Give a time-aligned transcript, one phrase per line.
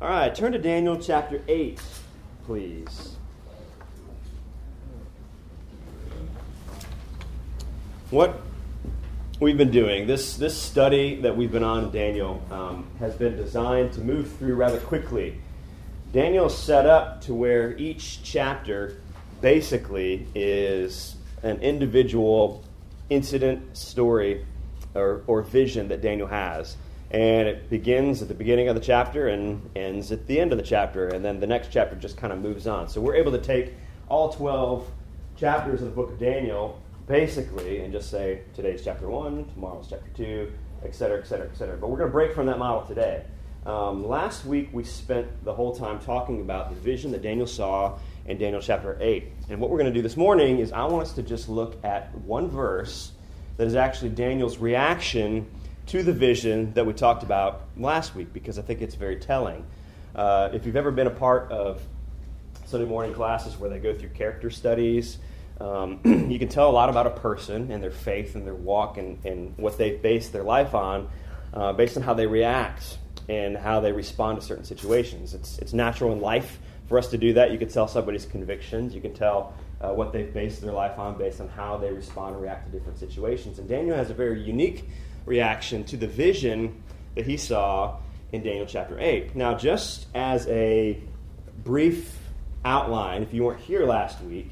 [0.00, 1.82] All right, turn to Daniel chapter 8,
[2.46, 3.16] please.
[8.10, 8.40] What
[9.40, 13.92] we've been doing, this, this study that we've been on Daniel, um, has been designed
[13.94, 15.40] to move through rather quickly.
[16.12, 19.00] Daniel's set up to where each chapter
[19.40, 22.62] basically is an individual
[23.10, 24.46] incident, story,
[24.94, 26.76] or, or vision that Daniel has.
[27.10, 30.58] And it begins at the beginning of the chapter and ends at the end of
[30.58, 31.08] the chapter.
[31.08, 32.88] And then the next chapter just kind of moves on.
[32.88, 33.72] So we're able to take
[34.08, 34.86] all 12
[35.36, 40.10] chapters of the book of Daniel, basically, and just say today's chapter 1, tomorrow's chapter
[40.16, 40.52] 2,
[40.84, 41.76] et cetera, et cetera, et cetera.
[41.76, 43.24] But we're going to break from that model today.
[43.64, 47.98] Um, last week, we spent the whole time talking about the vision that Daniel saw
[48.26, 49.24] in Daniel chapter 8.
[49.50, 51.82] And what we're going to do this morning is I want us to just look
[51.84, 53.12] at one verse
[53.56, 55.46] that is actually Daniel's reaction
[55.88, 59.64] to the vision that we talked about last week because I think it's very telling.
[60.14, 61.80] Uh, if you've ever been a part of
[62.66, 65.16] Sunday morning classes where they go through character studies,
[65.60, 68.98] um, you can tell a lot about a person and their faith and their walk
[68.98, 71.08] and, and what they base their life on
[71.54, 72.98] uh, based on how they react
[73.30, 75.32] and how they respond to certain situations.
[75.32, 77.50] It's, it's natural in life for us to do that.
[77.50, 81.16] You can tell somebody's convictions, you can tell uh, what they've based their life on
[81.16, 83.58] based on how they respond and react to different situations.
[83.58, 84.84] And Daniel has a very unique
[85.28, 86.82] reaction to the vision
[87.14, 87.96] that he saw
[88.32, 89.36] in Daniel chapter 8.
[89.36, 90.98] Now, just as a
[91.64, 92.18] brief
[92.64, 94.50] outline, if you weren't here last week,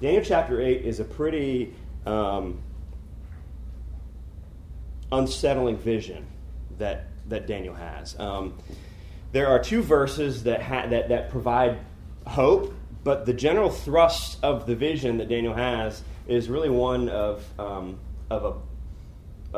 [0.00, 1.74] Daniel chapter 8 is a pretty
[2.06, 2.60] um,
[5.10, 6.26] unsettling vision
[6.78, 8.18] that, that Daniel has.
[8.18, 8.56] Um,
[9.32, 11.78] there are two verses that, ha- that, that provide
[12.26, 17.44] hope, but the general thrust of the vision that Daniel has is really one of,
[17.58, 17.98] um,
[18.30, 18.54] of a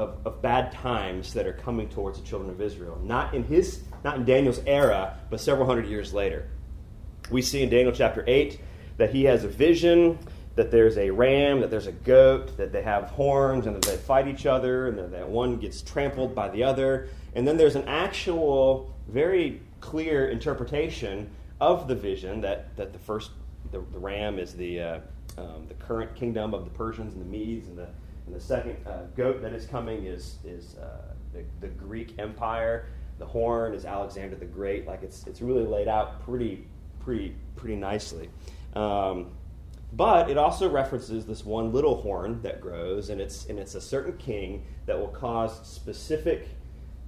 [0.01, 2.99] of, of bad times that are coming towards the children of Israel.
[3.03, 6.49] Not in his, not in Daniel's era, but several hundred years later.
[7.31, 8.59] We see in Daniel chapter 8
[8.97, 10.19] that he has a vision
[10.57, 13.97] that there's a ram, that there's a goat, that they have horns, and that they
[13.97, 17.09] fight each other, and that one gets trampled by the other.
[17.35, 23.31] And then there's an actual, very clear interpretation of the vision that, that the first,
[23.71, 25.01] the, the ram is the, uh,
[25.39, 27.89] um, the current kingdom of the Persians and the Medes, and the
[28.31, 32.87] and the second uh, goat that is coming is, is uh, the, the Greek Empire.
[33.19, 34.87] The horn is Alexander the Great.
[34.87, 36.69] Like it's, it's really laid out pretty,
[37.01, 38.31] pretty, pretty nicely.
[38.75, 39.33] Um,
[39.93, 43.81] but it also references this one little horn that grows, and it's, and it's a
[43.81, 46.49] certain king that will cause specific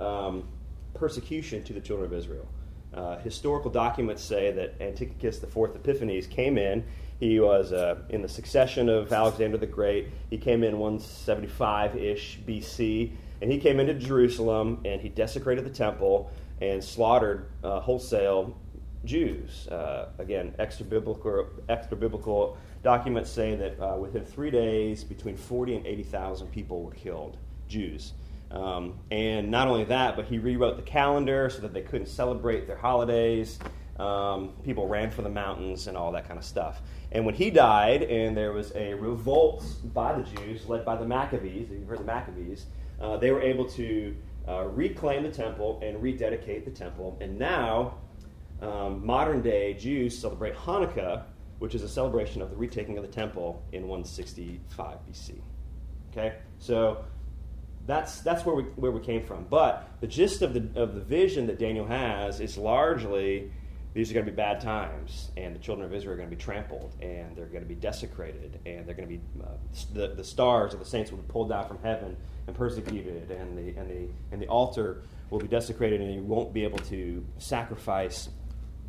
[0.00, 0.48] um,
[0.94, 2.48] persecution to the children of Israel.
[2.92, 6.84] Uh, historical documents say that Antiochus IV Epiphanes came in
[7.22, 10.08] he was uh, in the succession of Alexander the Great.
[10.28, 15.70] He came in 175 ish BC, and he came into Jerusalem and he desecrated the
[15.70, 18.58] temple and slaughtered uh, wholesale
[19.04, 19.68] Jews.
[19.68, 25.76] Uh, again, extra biblical, extra biblical documents say that uh, within three days, between 40
[25.76, 27.36] and 80,000 people were killed,
[27.68, 28.14] Jews.
[28.50, 32.66] Um, and not only that, but he rewrote the calendar so that they couldn't celebrate
[32.66, 33.60] their holidays.
[33.98, 36.80] Um, people ran for the mountains and all that kind of stuff.
[37.12, 41.04] And when he died, and there was a revolt by the Jews, led by the
[41.04, 42.66] Maccabees, you've heard the Maccabees,
[43.00, 44.16] uh, they were able to
[44.48, 47.18] uh, reclaim the temple and rededicate the temple.
[47.20, 47.98] And now,
[48.62, 51.24] um, modern day Jews celebrate Hanukkah,
[51.58, 55.40] which is a celebration of the retaking of the temple in 165 BC.
[56.10, 56.36] Okay?
[56.58, 57.04] So
[57.86, 59.44] that's, that's where, we, where we came from.
[59.50, 63.50] But the gist of the, of the vision that Daniel has is largely
[63.94, 66.34] these are going to be bad times, and the children of Israel are going to
[66.34, 69.48] be trampled, and they're going to be desecrated, and they're going to be uh,
[69.92, 72.16] the, the stars of the saints will be pulled down from heaven
[72.46, 76.52] and persecuted, and the and the and the altar will be desecrated, and you won't
[76.52, 78.30] be able to sacrifice.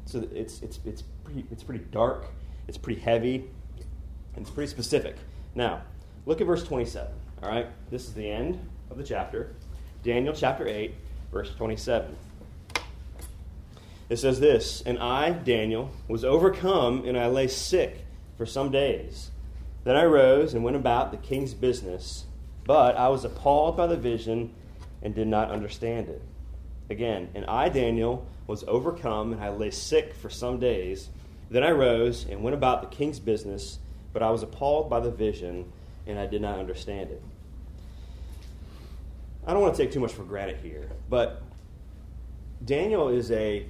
[0.06, 2.26] So it's it's it's pretty it's pretty dark,
[2.68, 3.50] it's pretty heavy,
[4.36, 5.16] and it's pretty specific.
[5.54, 5.82] Now,
[6.26, 7.14] look at verse twenty-seven.
[7.44, 8.58] All right, this is the end
[8.90, 9.54] of the chapter,
[10.02, 10.96] Daniel chapter eight,
[11.32, 12.16] verse twenty-seven.
[14.14, 18.06] It says this And I, Daniel, was overcome, and I lay sick
[18.38, 19.32] for some days.
[19.86, 22.26] Then I rose and went about the king's business,
[22.64, 24.54] but I was appalled by the vision
[25.02, 26.22] and did not understand it.
[26.92, 31.10] Again, and I, Daniel, was overcome, and I lay sick for some days.
[31.50, 33.80] Then I rose and went about the king's business,
[34.14, 35.74] but I was appalled by the vision,
[36.06, 37.24] and I did not understand it.
[39.48, 41.42] I don't want to take too much for granted here, but
[42.64, 43.66] Daniel is a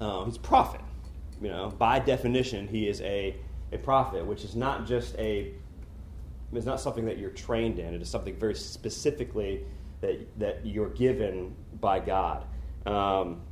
[0.00, 0.80] um, he's a prophet.
[1.40, 3.36] You know, by definition, he is a,
[3.72, 5.52] a prophet, which is not just a
[6.52, 7.92] it's not something that you're trained in.
[7.92, 9.64] It is something very specifically
[10.00, 12.44] that that you're given by God.
[12.86, 13.42] Um,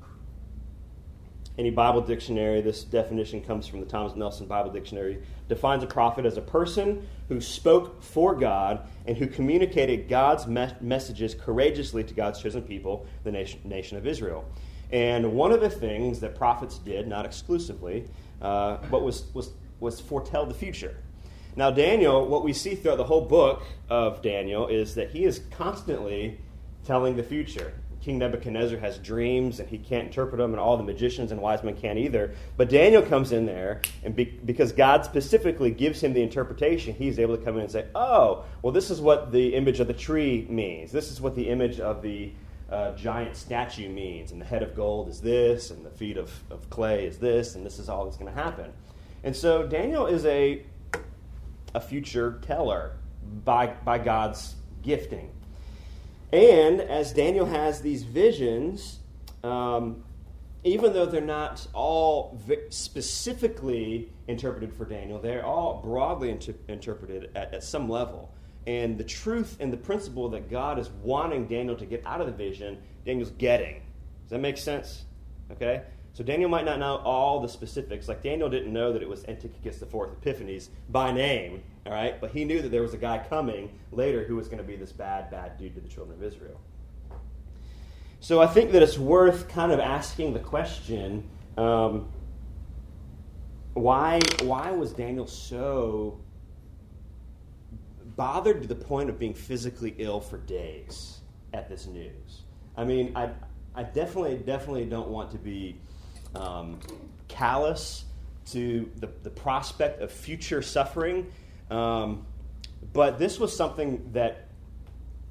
[1.57, 6.27] any Bible dictionary, this definition comes from the Thomas Nelson Bible Dictionary, defines a prophet
[6.27, 12.15] as a person who spoke for God and who communicated God's me- messages courageously to
[12.15, 14.45] God's chosen people, the nation, nation, of Israel.
[14.95, 18.05] And one of the things that prophets did, not exclusively,
[18.41, 19.51] uh, but was, was,
[19.81, 20.97] was foretell the future.
[21.57, 25.41] Now, Daniel, what we see throughout the whole book of Daniel is that he is
[25.51, 26.39] constantly
[26.85, 27.75] telling the future.
[28.03, 31.65] King Nebuchadnezzar has dreams and he can't interpret them, and all the magicians and wise
[31.65, 32.33] men can't either.
[32.57, 37.19] But Daniel comes in there, and be, because God specifically gives him the interpretation, he's
[37.19, 39.95] able to come in and say, Oh, well, this is what the image of the
[39.95, 40.93] tree means.
[40.93, 42.31] This is what the image of the
[42.75, 44.33] uh, giant statue means.
[44.33, 47.55] And the head of gold is this, and the feet of, of clay is this,
[47.55, 48.73] and this is all that's going to happen.
[49.23, 50.65] And so Daniel is a,
[51.75, 52.97] a future teller
[53.45, 55.31] by, by God's gifting.
[56.33, 58.99] And as Daniel has these visions,
[59.45, 60.03] um,
[60.65, 62.41] even though they're not all
[62.71, 68.35] specifically interpreted for Daniel, they're all broadly inter- interpreted at, at, some level.
[68.67, 72.27] And the truth and the principle that God is wanting Daniel to get out of
[72.27, 73.83] the vision, Daniel's getting.
[74.23, 75.05] Does that make sense?
[75.51, 75.83] Okay?
[76.15, 78.09] So Daniel might not know all the specifics.
[78.09, 82.21] Like Daniel didn't know that it was Antiochus IV Epiphanes by name, all right?
[82.21, 84.77] But he knew that there was a guy coming later who was going to be
[84.77, 86.61] this bad, bad dude to the children of Israel.
[88.21, 91.29] So I think that it's worth kind of asking the question
[91.59, 92.09] um,
[93.75, 96.21] why, why was Daniel so
[98.17, 101.21] bothered to the point of being physically ill for days
[101.53, 102.43] at this news?
[102.77, 103.31] I mean, I,
[103.75, 105.81] I definitely, definitely don't want to be
[106.35, 106.79] um,
[107.29, 108.05] callous
[108.47, 111.31] to the, the prospect of future suffering.
[111.71, 112.27] Um,
[112.93, 114.49] but this was something that,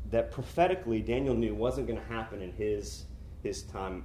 [0.09, 3.06] that prophetically Daniel knew wasn't going to happen in his,
[3.44, 4.03] his time.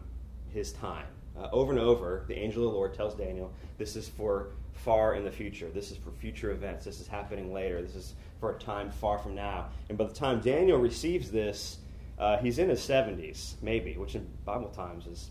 [0.53, 1.07] His time.
[1.39, 5.15] Uh, over and over, the angel of the Lord tells Daniel, This is for far
[5.15, 5.69] in the future.
[5.69, 6.85] This is for future events.
[6.85, 7.83] This is happening later.
[7.83, 9.69] This is for a time far from now.
[9.89, 11.79] And by the time Daniel receives this,
[12.19, 15.31] uh, he's in his 70s, maybe, which in Bible times is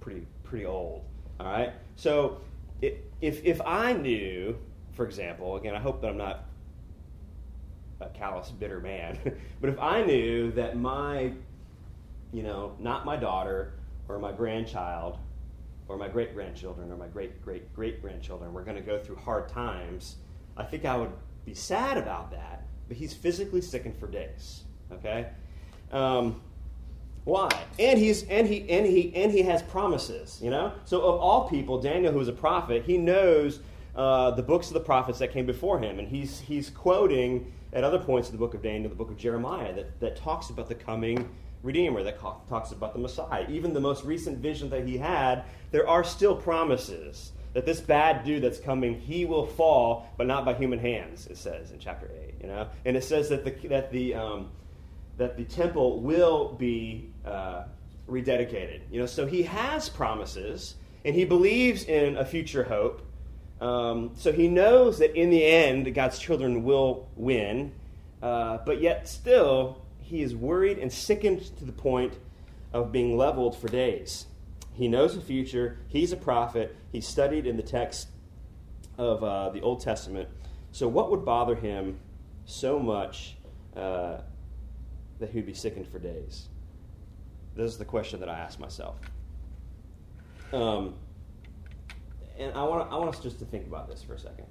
[0.00, 1.04] pretty pretty old.
[1.40, 1.72] All right?
[1.96, 2.40] So
[2.82, 4.56] if, if I knew,
[4.92, 6.44] for example, again, I hope that I'm not
[8.00, 9.18] a callous, bitter man,
[9.60, 11.32] but if I knew that my,
[12.32, 13.74] you know, not my daughter
[14.08, 15.18] or my grandchild
[15.88, 19.16] or my great grandchildren or my great great great grandchildren were going to go through
[19.16, 20.16] hard times,
[20.56, 21.10] I think I would
[21.44, 22.66] be sad about that.
[22.88, 24.62] But he's physically sickened for days.
[24.92, 25.26] Okay?
[25.92, 26.40] Um,
[27.24, 27.48] why?
[27.78, 30.72] And he's and he and he and he has promises, you know?
[30.84, 33.60] So of all people, Daniel, who is a prophet, he knows
[33.96, 37.82] uh, the books of the prophets that came before him, and he's he's quoting at
[37.82, 40.68] other points in the book of Daniel, the book of Jeremiah, that, that talks about
[40.68, 41.28] the coming
[41.64, 43.46] Redeemer, that talks about the Messiah.
[43.50, 48.24] Even the most recent vision that he had, there are still promises that this bad
[48.24, 51.26] dude that's coming, he will fall, but not by human hands.
[51.28, 54.50] It says in chapter eight, you know, and it says that the that the um,
[55.16, 57.64] that the temple will be uh,
[58.08, 58.80] rededicated.
[58.90, 60.74] You know, so he has promises,
[61.04, 63.02] and he believes in a future hope.
[63.60, 67.72] Um, so he knows that in the end, God's children will win,
[68.20, 72.18] uh, but yet still, he is worried and sickened to the point
[72.72, 74.26] of being leveled for days.
[74.74, 75.78] He knows the future.
[75.88, 76.76] He's a prophet.
[76.90, 78.08] He studied in the text
[78.98, 80.28] of uh, the Old Testament.
[80.72, 82.00] So, what would bother him
[82.44, 83.36] so much
[83.76, 84.18] uh,
[85.20, 86.48] that he would be sickened for days?
[87.54, 88.98] This is the question that I ask myself.
[90.52, 90.94] Um,
[92.36, 94.46] and I want, I want us just to think about this for a second.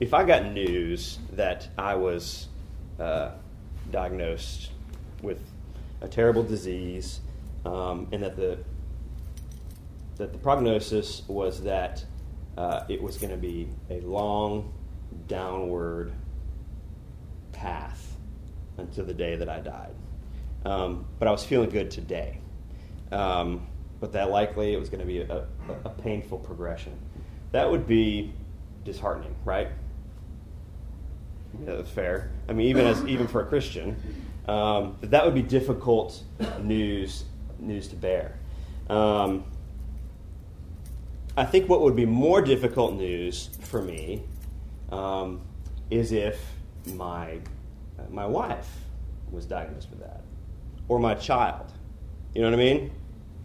[0.00, 2.48] If I got news that I was
[2.98, 3.30] uh,
[3.92, 4.72] diagnosed
[5.22, 5.40] with
[6.04, 7.20] a terrible disease,
[7.64, 8.58] um, and that the
[10.16, 12.04] that the prognosis was that
[12.56, 14.72] uh, it was going to be a long
[15.26, 16.12] downward
[17.52, 18.16] path
[18.76, 19.94] until the day that I died.
[20.64, 22.38] Um, but I was feeling good today.
[23.10, 23.66] Um,
[24.00, 25.46] but that likely it was going to be a,
[25.84, 26.92] a, painful progression.
[27.52, 28.32] That would be
[28.84, 29.68] disheartening, right?
[31.64, 32.30] Yeah, that's fair.
[32.48, 33.96] I mean, even as even for a Christian,
[34.46, 36.22] um, that would be difficult
[36.62, 37.24] news
[37.58, 38.38] news to bear.
[38.88, 39.44] Um,
[41.36, 44.22] I think what would be more difficult news for me
[44.92, 45.40] um,
[45.90, 46.40] is if
[46.94, 47.40] my
[48.10, 48.68] my wife
[49.30, 50.22] was diagnosed with that,
[50.88, 51.72] or my child.
[52.34, 52.90] You know what I mean?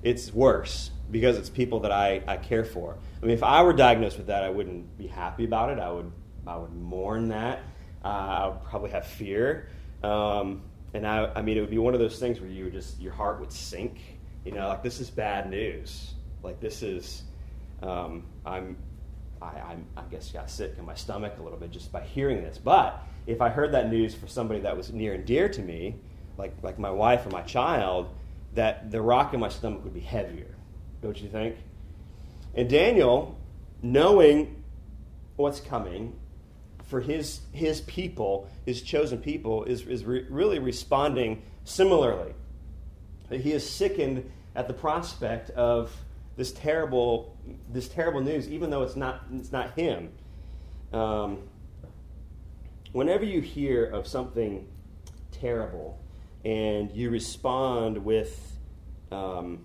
[0.03, 2.98] It's worse because it's people that I, I care for.
[3.22, 5.79] I mean, if I were diagnosed with that, I wouldn't be happy about it.
[5.79, 6.12] I would
[6.46, 7.60] I would mourn that.
[8.03, 9.70] Uh, I would probably have fear.
[10.03, 10.62] Um,
[10.93, 13.00] and I, I mean, it would be one of those things where you would just
[13.00, 14.00] your heart would sink
[14.46, 16.13] You know, like this is bad news.
[16.43, 17.24] Like this is,
[17.84, 18.77] um, I'm,
[19.41, 22.41] I, I'm, I guess got sick in my stomach a little bit just by hearing
[22.41, 22.58] this.
[22.58, 25.96] But if I heard that news for somebody that was near and dear to me,
[26.38, 28.10] like like my wife or my child,
[28.55, 30.55] that the rock in my stomach would be heavier.
[31.01, 31.55] Don't you think?
[32.55, 33.38] And Daniel,
[33.81, 34.63] knowing
[35.36, 36.17] what's coming
[36.89, 42.34] for his his people, his chosen people, is is re- really responding similarly.
[43.29, 45.96] He is sickened at the prospect of
[46.36, 47.38] this terrible
[47.72, 50.10] this terrible news, even though it's not it's not him.
[50.91, 51.43] Um,
[52.91, 54.67] whenever you hear of something
[55.31, 56.01] terrible
[56.43, 58.58] and you respond with
[59.12, 59.60] um,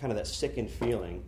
[0.00, 1.22] kind of that sickened feeling,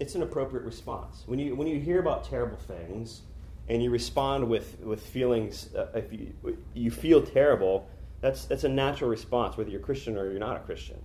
[0.00, 1.22] it's an appropriate response.
[1.26, 3.22] When you when you hear about terrible things
[3.68, 6.32] and you respond with with feelings, uh, if you
[6.74, 7.88] you feel terrible,
[8.20, 11.00] that's that's a natural response, whether you're Christian or you're not a Christian.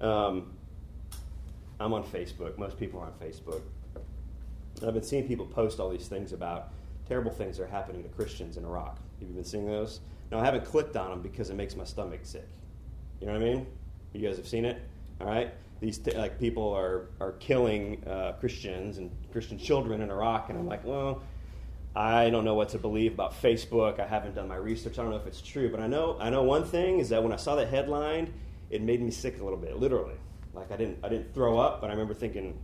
[0.00, 0.52] Um,
[1.78, 2.58] I'm on Facebook.
[2.58, 3.62] Most people are on Facebook.
[4.86, 6.72] I've been seeing people post all these things about
[7.08, 8.98] terrible things that are happening to Christians in Iraq.
[9.20, 10.00] Have you been seeing those?
[10.30, 12.48] No, I haven't clicked on them because it makes my stomach sick.
[13.20, 13.66] You know what I mean?
[14.12, 14.80] You guys have seen it,
[15.20, 15.52] all right?
[15.80, 20.58] These t- like people are are killing uh, Christians and Christian children in Iraq, and
[20.58, 21.22] I'm like, well,
[21.94, 24.00] I don't know what to believe about Facebook.
[24.00, 24.98] I haven't done my research.
[24.98, 27.22] I don't know if it's true, but I know I know one thing is that
[27.22, 28.32] when I saw that headline,
[28.70, 30.16] it made me sick a little bit, literally.
[30.54, 32.58] Like I didn't I didn't throw up, but I remember thinking,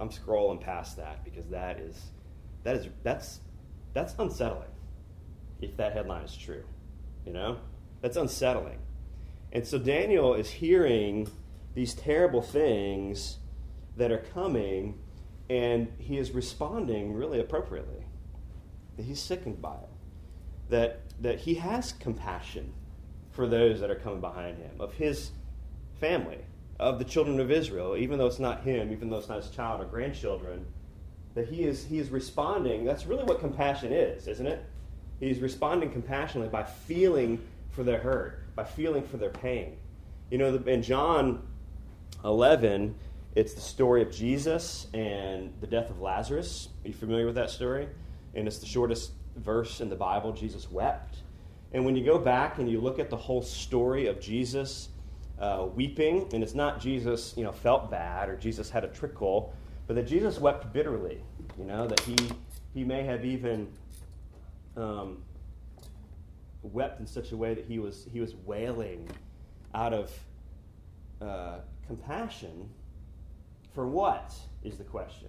[0.00, 1.98] I'm scrolling past that because that is
[2.62, 3.40] that is that's
[3.94, 4.68] that's unsettling.
[5.60, 6.64] If that headline is true,
[7.24, 7.58] you know,
[8.02, 8.78] that's unsettling.
[9.52, 11.30] And so Daniel is hearing
[11.74, 13.38] these terrible things
[13.96, 14.98] that are coming,
[15.48, 18.04] and he is responding really appropriately.
[18.96, 19.90] That he's sickened by it.
[20.70, 22.72] That that he has compassion
[23.30, 25.30] for those that are coming behind him, of his
[26.00, 26.38] family,
[26.78, 29.50] of the children of Israel, even though it's not him, even though it's not his
[29.50, 30.64] child or grandchildren,
[31.34, 32.84] that he is, he is responding.
[32.84, 34.64] That's really what compassion is, isn't it?
[35.18, 39.76] He's responding compassionately by feeling for their hurt, by feeling for their pain.
[40.30, 41.46] You know, in John
[42.24, 42.94] 11,
[43.34, 46.68] it's the story of Jesus and the death of Lazarus.
[46.84, 47.88] Are you familiar with that story?
[48.34, 50.32] And it's the shortest verse in the Bible.
[50.32, 51.18] Jesus wept.
[51.72, 54.88] And when you go back and you look at the whole story of Jesus
[55.40, 59.52] uh, weeping, and it's not Jesus, you know, felt bad or Jesus had a trickle,
[59.86, 61.20] but that Jesus wept bitterly.
[61.58, 62.16] You know that he
[62.72, 63.68] he may have even
[64.76, 65.22] um,
[66.62, 69.08] wept in such a way that he was he was wailing
[69.74, 70.12] out of
[71.20, 72.68] uh, compassion
[73.74, 75.28] for what is the question?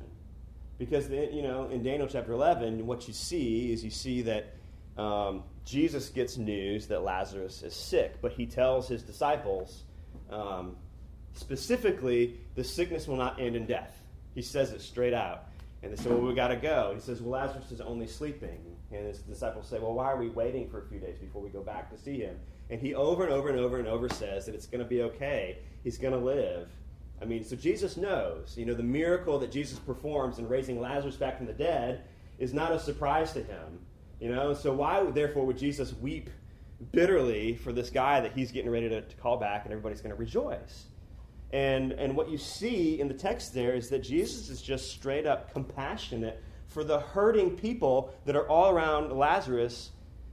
[0.77, 4.53] Because the, you know in Daniel chapter eleven, what you see is you see that.
[4.97, 9.83] Um, Jesus gets news that Lazarus is sick, but he tells his disciples,
[10.29, 10.75] um,
[11.33, 14.01] specifically, the sickness will not end in death.
[14.35, 15.45] He says it straight out.
[15.83, 16.91] And they say, Well, we got to go.
[16.95, 18.59] He says, Well, Lazarus is only sleeping.
[18.91, 21.49] And his disciples say, Well, why are we waiting for a few days before we
[21.49, 22.37] go back to see him?
[22.69, 25.03] And he over and over and over and over says that it's going to be
[25.03, 25.59] okay.
[25.83, 26.69] He's going to live.
[27.21, 28.55] I mean, so Jesus knows.
[28.57, 32.03] You know, the miracle that Jesus performs in raising Lazarus back from the dead
[32.39, 33.79] is not a surprise to him.
[34.19, 36.29] You know, so why, therefore, would Jesus weep
[36.91, 40.13] bitterly for this guy that he's getting ready to, to call back and everybody's going
[40.13, 40.85] to rejoice.
[41.53, 45.25] And, and what you see in the text there is that Jesus is just straight
[45.25, 49.91] up compassionate for the hurting people that are all around Lazarus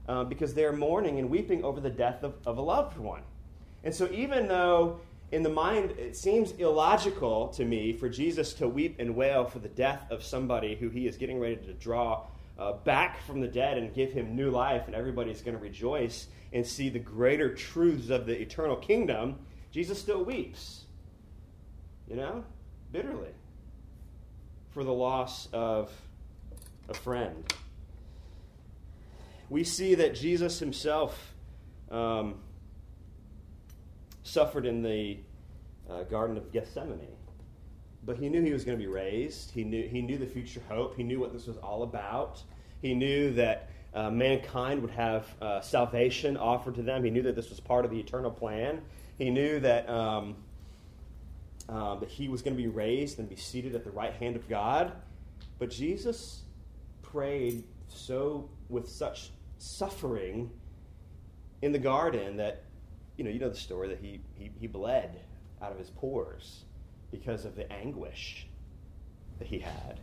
[0.08, 3.22] uh, because they're mourning and weeping over the death of, of a loved one.
[3.84, 5.00] And so, even though
[5.32, 9.58] in the mind it seems illogical to me for Jesus to weep and wail for
[9.58, 12.24] the death of somebody who he is getting ready to draw
[12.58, 16.26] uh, back from the dead and give him new life, and everybody's going to rejoice
[16.52, 19.38] and see the greater truths of the eternal kingdom,
[19.70, 20.84] Jesus still weeps,
[22.08, 22.44] you know,
[22.92, 23.32] bitterly
[24.70, 25.90] for the loss of
[26.88, 27.52] a friend.
[29.48, 31.34] We see that Jesus himself
[31.90, 32.36] um,
[34.22, 35.18] suffered in the
[35.90, 37.16] uh, Garden of Gethsemane
[38.04, 39.52] but he knew he was going to be raised.
[39.52, 40.96] He knew, he knew the future hope.
[40.96, 42.42] He knew what this was all about.
[42.80, 47.04] He knew that uh, mankind would have uh, salvation offered to them.
[47.04, 48.80] He knew that this was part of the eternal plan.
[49.18, 50.36] He knew that, um,
[51.68, 54.34] uh, that he was going to be raised and be seated at the right hand
[54.34, 54.92] of God.
[55.58, 56.42] But Jesus
[57.02, 60.50] prayed so with such suffering
[61.60, 62.64] in the garden that,
[63.16, 65.20] you know, you know the story that he, he, he bled
[65.60, 66.64] out of his pores
[67.10, 68.46] because of the anguish
[69.38, 70.00] that he had.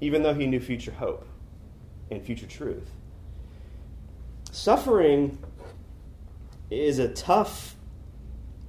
[0.00, 1.26] Even though he knew future hope
[2.10, 2.90] and future truth.
[4.50, 5.38] Suffering
[6.70, 7.76] is a tough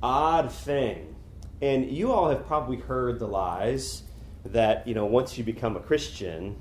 [0.02, 1.16] odd thing.
[1.62, 4.04] And you all have probably heard the lies
[4.46, 6.58] that, you know, once you become a Christian,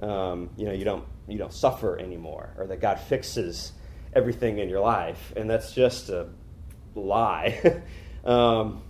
[0.00, 3.72] um, you know, you don't, you don't suffer anymore, or that God fixes
[4.14, 5.32] everything in your life.
[5.36, 6.28] And that's just a
[6.94, 7.82] lie.
[8.24, 8.82] um,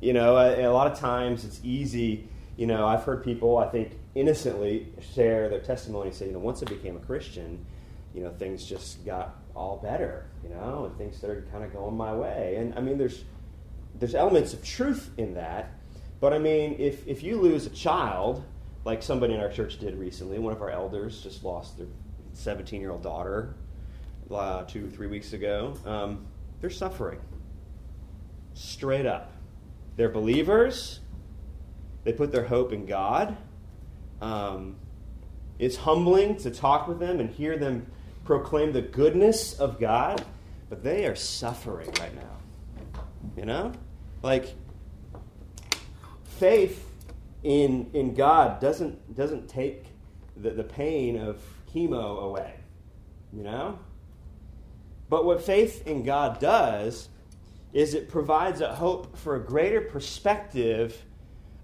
[0.00, 2.28] you know, a, a, lot of times it's easy.
[2.56, 6.38] You know, I've heard people, I think, innocently share their testimony, and say, you know,
[6.38, 7.64] once I became a Christian,
[8.14, 11.96] you know, things just got all better, you know, and things started kind of going
[11.96, 12.56] my way.
[12.56, 13.24] And I mean, there's
[13.98, 15.72] there's elements of truth in that,
[16.20, 18.44] but I mean, if if you lose a child,
[18.84, 21.88] like somebody in our church did recently, one of our elders just lost their
[22.34, 23.54] 17 year old daughter
[24.30, 25.74] uh, two three weeks ago.
[25.84, 26.26] Um,
[26.60, 27.20] they're suffering,
[28.54, 29.32] straight up.
[29.96, 31.00] They're believers.
[32.04, 33.36] They put their hope in God.
[34.20, 34.76] Um,
[35.58, 37.86] it's humbling to talk with them and hear them
[38.24, 40.24] proclaim the goodness of God,
[40.68, 43.00] but they are suffering right now.
[43.36, 43.72] You know?
[44.22, 44.54] Like,
[46.24, 46.90] faith
[47.42, 49.86] in, in God doesn't, doesn't take
[50.36, 51.42] the, the pain of
[51.74, 52.54] chemo away.
[53.32, 53.78] You know?
[55.08, 57.08] But what faith in God does
[57.72, 61.02] is it provides a hope for a greater perspective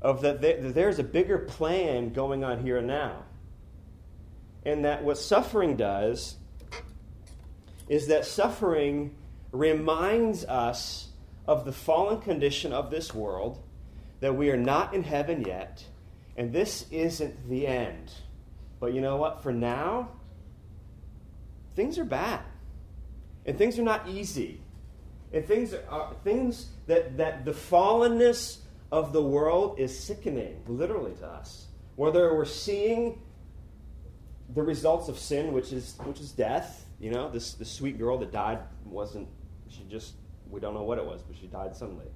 [0.01, 0.41] of that,
[0.75, 3.25] there's a bigger plan going on here and now.
[4.65, 6.37] And that what suffering does
[7.89, 9.15] is that suffering
[9.51, 11.09] reminds us
[11.47, 13.63] of the fallen condition of this world,
[14.21, 15.85] that we are not in heaven yet,
[16.37, 18.13] and this isn't the end.
[18.81, 19.43] But you know what?
[19.43, 20.11] For now,
[21.77, 22.41] things are bad.
[23.47, 24.61] And things are not easy.
[25.33, 28.59] And things are things that, that the fallenness
[28.93, 31.67] of the world is sickening, literally, to us.
[31.97, 33.21] Whether we're seeing
[34.53, 36.87] the results of sin, which is which is death.
[37.01, 39.29] You know, this the sweet girl that died wasn't
[39.69, 40.15] she just
[40.51, 42.07] we don't know what it was, but she died suddenly.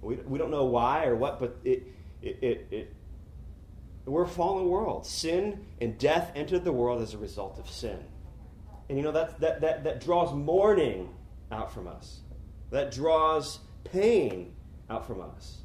[0.00, 1.86] We, we don't know why or what, but it
[2.22, 2.94] it, it, it
[4.06, 5.06] we're a fallen world.
[5.06, 7.98] Sin and death entered the world as a result of sin.
[8.88, 11.08] And you know that that that, that draws mourning
[11.50, 12.20] out from us.
[12.70, 14.54] That draws pain
[14.90, 15.58] out from us.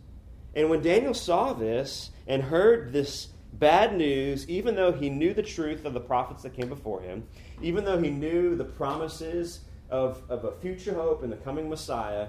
[0.55, 5.43] And when Daniel saw this and heard this bad news, even though he knew the
[5.43, 7.27] truth of the prophets that came before him,
[7.61, 12.27] even though he knew the promises of, of a future hope in the coming Messiah,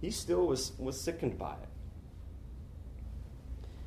[0.00, 1.68] he still was, was sickened by it.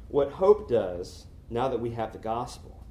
[0.10, 2.84] What hope does, now that we have the gospel,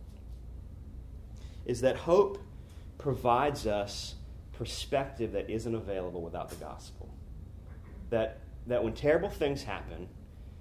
[1.64, 2.38] is that hope
[3.06, 4.16] provides us
[4.58, 7.08] perspective that isn't available without the gospel.
[8.10, 10.08] That, that when terrible things happen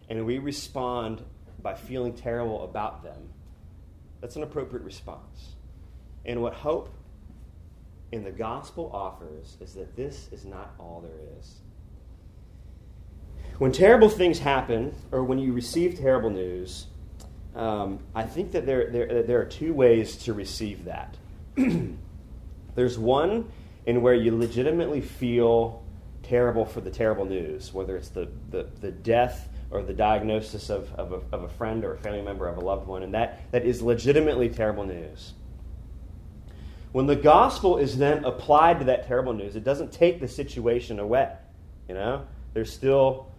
[0.09, 1.23] and we respond
[1.63, 3.31] by feeling terrible about them,
[4.21, 5.55] that's an appropriate response.
[6.23, 6.93] And what hope
[8.11, 11.55] in the gospel offers is that this is not all there is.
[13.57, 16.85] When terrible things happen, or when you receive terrible news,
[17.55, 21.17] um, I think that there, there, there are two ways to receive that.
[22.75, 23.49] There's one
[23.85, 25.83] in where you legitimately feel
[26.23, 30.91] terrible for the terrible news, whether it's the, the, the death or the diagnosis of,
[30.93, 33.51] of, a, of a friend or a family member of a loved one, and that,
[33.51, 35.33] that is legitimately terrible news.
[36.91, 40.99] When the gospel is then applied to that terrible news, it doesn't take the situation
[40.99, 41.33] away.
[41.89, 43.31] You know, there's still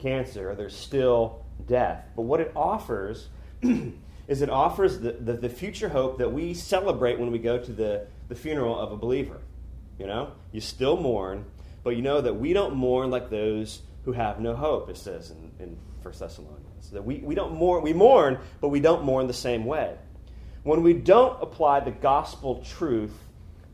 [0.00, 2.04] cancer, there's still death.
[2.16, 3.28] But what it offers
[3.62, 7.72] is it offers the, the, the, future hope that we celebrate when we go to
[7.72, 9.40] the, the funeral of a believer.
[9.98, 11.44] You know, you still mourn,
[11.82, 15.30] but you know that we don't mourn like those who have no hope, it says
[15.30, 16.90] in, in 1 Thessalonians.
[16.92, 19.96] That we, we don't mourn, we mourn, but we don't mourn the same way.
[20.62, 23.14] When we don't apply the gospel truth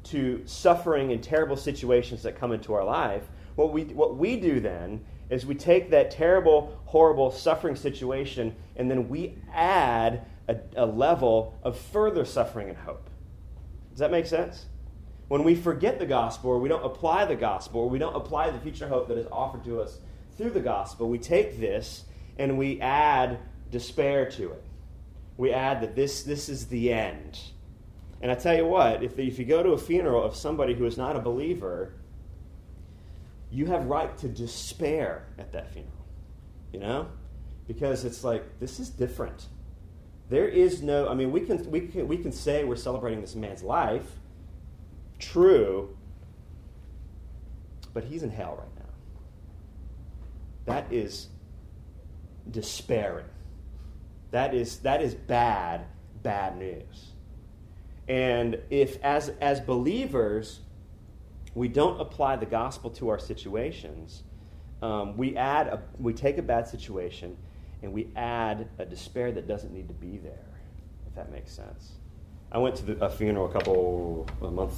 [0.04, 3.22] to suffering and terrible situations that come into our life,
[3.54, 8.90] what we, what we do then is we take that terrible, horrible, suffering situation and
[8.90, 13.08] then we add a, a level of further suffering and hope.
[13.94, 14.66] Does that make sense?
[15.28, 18.50] When we forget the gospel or we don't apply the gospel or we don't apply
[18.50, 20.00] the future hope that is offered to us
[20.36, 22.04] through the gospel, we take this
[22.36, 23.38] and we add
[23.70, 24.64] despair to it.
[25.36, 27.38] We add that this, this is the end.
[28.20, 30.86] And I tell you what, if, if you go to a funeral of somebody who
[30.86, 31.92] is not a believer,
[33.48, 35.92] you have right to despair at that funeral.
[36.72, 37.08] You know?
[37.68, 39.46] Because it's like, this is different.
[40.28, 43.34] There is no, I mean, we can, we can, we can say we're celebrating this
[43.34, 44.06] man's life.
[45.18, 45.96] True.
[47.92, 48.92] But he's in hell right now.
[50.66, 51.28] that is
[52.50, 53.26] despairing.
[54.30, 55.86] That is, that is bad,
[56.22, 57.12] bad news.
[58.08, 60.60] And if, as, as believers,
[61.54, 64.24] we don't apply the gospel to our situations,
[64.82, 67.36] um, we add a, we take a bad situation
[67.84, 70.48] and we add a despair that doesn't need to be there,
[71.06, 71.92] if that makes sense.
[72.50, 74.74] I went to the, a funeral a couple a month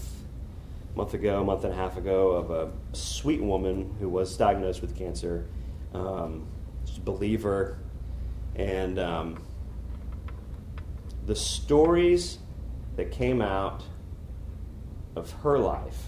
[0.97, 4.81] month ago, a month and a half ago, of a sweet woman who was diagnosed
[4.81, 5.47] with cancer,
[5.93, 6.47] um,
[6.87, 7.79] just a believer,
[8.55, 9.43] and um,
[11.27, 12.39] the stories
[12.97, 13.83] that came out
[15.15, 16.07] of her life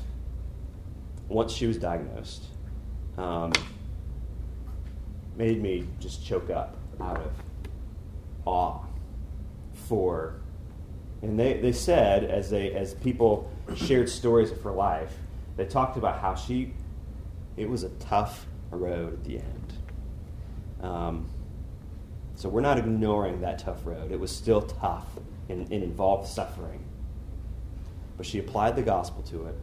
[1.29, 2.47] once she was diagnosed
[3.19, 3.53] um,
[5.37, 7.33] made me just choke up out of
[8.45, 8.81] awe
[9.75, 10.35] for
[11.23, 15.13] and they, they said as they as people shared stories of her life
[15.57, 16.73] they talked about how she
[17.57, 19.73] it was a tough road at the end.
[20.81, 21.29] Um,
[22.37, 24.13] so we're not ignoring that tough road.
[24.13, 25.07] It was still tough
[25.49, 26.85] and, and involved suffering.
[28.17, 29.57] But she applied the gospel to it.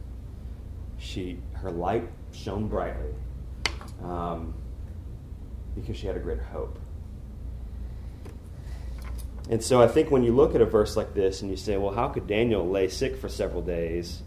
[0.98, 3.14] She her light shone brightly
[4.02, 4.54] um,
[5.74, 6.78] because she had a greater hope
[9.48, 11.76] and so I think when you look at a verse like this and you say,
[11.76, 14.22] well, how could Daniel lay sick for several days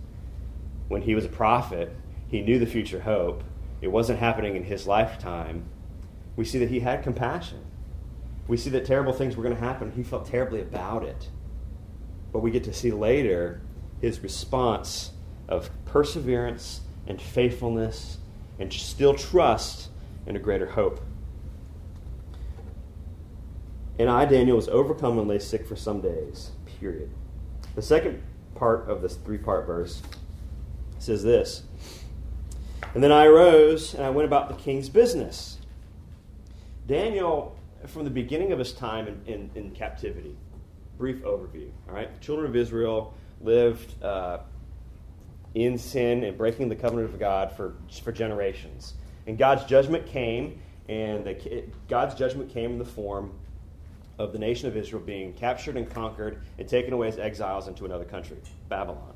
[0.87, 1.93] when he was a prophet?
[2.29, 3.43] He knew the future hope.
[3.81, 5.65] It wasn't happening in his lifetime.
[6.35, 7.59] We see that he had compassion.
[8.47, 9.91] We see that terrible things were going to happen.
[9.91, 11.29] He felt terribly about it.
[12.31, 13.61] But we get to see later
[14.01, 15.11] his response
[15.47, 18.19] of perseverance and faithfulness
[18.57, 19.89] and still trust
[20.25, 21.01] in a greater hope.
[23.99, 26.51] And I, Daniel, was overcome and lay sick for some days.
[26.79, 27.11] Period.
[27.75, 28.23] The second
[28.55, 30.01] part of this three part verse
[30.99, 31.63] says this
[32.95, 35.57] And then I arose and I went about the king's business.
[36.87, 37.57] Daniel,
[37.87, 40.35] from the beginning of his time in, in, in captivity,
[40.97, 41.69] brief overview.
[41.87, 44.39] All right, the children of Israel lived uh,
[45.55, 48.93] in sin and breaking the covenant of God for, for generations.
[49.27, 53.33] And God's judgment came, and the, God's judgment came in the form
[54.19, 57.85] of the nation of Israel being captured and conquered and taken away as exiles into
[57.85, 59.13] another country, Babylon.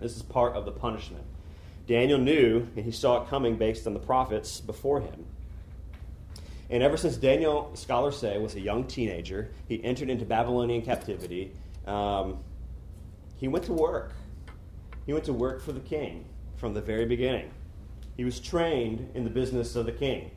[0.00, 1.24] This is part of the punishment.
[1.86, 5.26] Daniel knew, and he saw it coming based on the prophets before him.
[6.70, 11.52] And ever since Daniel, scholars say, was a young teenager, he entered into Babylonian captivity.
[11.86, 12.38] Um,
[13.36, 14.12] he went to work.
[15.04, 16.24] He went to work for the king
[16.56, 17.50] from the very beginning.
[18.16, 20.30] He was trained in the business of the king.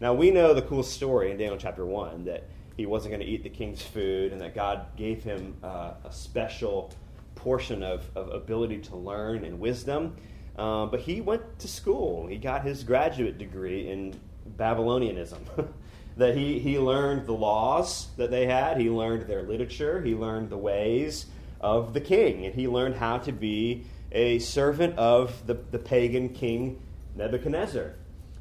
[0.00, 2.44] Now, we know the cool story in Daniel chapter 1 that
[2.76, 6.12] he wasn't going to eat the king's food, and that God gave him uh, a
[6.12, 6.92] special
[7.34, 10.16] portion of, of, ability to learn and wisdom.
[10.58, 12.26] Uh, but he went to school.
[12.26, 14.18] He got his graduate degree in
[14.58, 15.38] Babylonianism.
[16.16, 20.48] that he, he learned the laws that they had, he learned their literature, he learned
[20.48, 21.26] the ways
[21.60, 26.30] of the king, and he learned how to be a servant of the, the pagan
[26.30, 26.80] king
[27.16, 27.94] Nebuchadnezzar.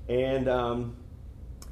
[0.08, 0.96] And um,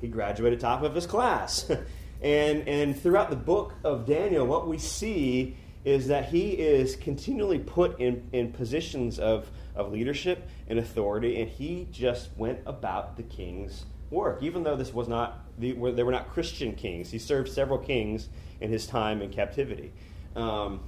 [0.02, 1.70] he graduated top of his class.
[2.24, 7.60] And, and throughout the book of Daniel, what we see is that he is continually
[7.60, 13.24] put in, in positions of, of leadership and authority, and he just went about the
[13.24, 14.42] king's work.
[14.42, 18.30] Even though this was not, they were, not Christian kings, he served several kings
[18.62, 19.92] in his time in captivity.
[20.38, 20.80] Um,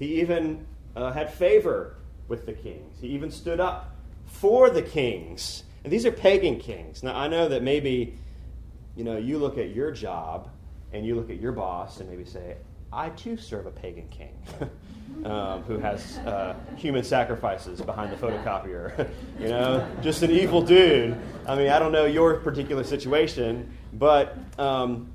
[0.00, 0.66] he even
[0.96, 1.94] uh, had favor
[2.26, 3.94] with the kings, he even stood up
[4.26, 5.62] for the kings.
[5.84, 7.02] And these are pagan kings.
[7.02, 8.16] Now, I know that maybe,
[8.96, 10.48] you know, you look at your job
[10.92, 12.56] and you look at your boss and maybe say,
[12.92, 14.36] I too serve a pagan king
[15.24, 19.08] um, who has uh, human sacrifices behind the photocopier.
[19.40, 21.16] you know, just an evil dude.
[21.46, 25.10] I mean, I don't know your particular situation, but, um,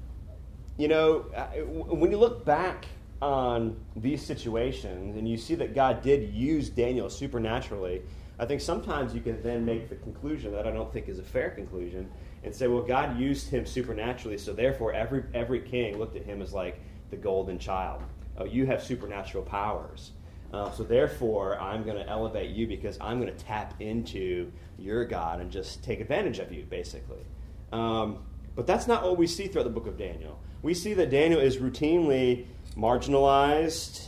[0.77, 1.19] you know,
[1.67, 2.87] when you look back
[3.21, 8.01] on these situations and you see that God did use Daniel supernaturally,
[8.39, 11.23] I think sometimes you can then make the conclusion that I don't think is a
[11.23, 12.09] fair conclusion
[12.47, 16.41] and say, well, God used him supernaturally, so therefore every, every king looked at him
[16.41, 16.79] as like
[17.11, 18.01] the golden child.
[18.37, 20.11] Oh, you have supernatural powers.
[20.53, 25.03] Uh, so therefore, I'm going to elevate you because I'm going to tap into your
[25.03, 27.25] God and just take advantage of you, basically.
[27.73, 28.19] Um,
[28.55, 30.39] but that's not what we see throughout the book of Daniel.
[30.61, 32.45] We see that Daniel is routinely
[32.77, 34.07] marginalized.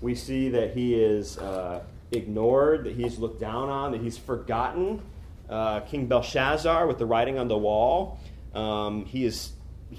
[0.00, 5.02] We see that he is uh, ignored, that he's looked down on, that he's forgotten
[5.48, 8.18] uh, King Belshazzar with the writing on the wall.
[8.54, 9.52] Um, he is,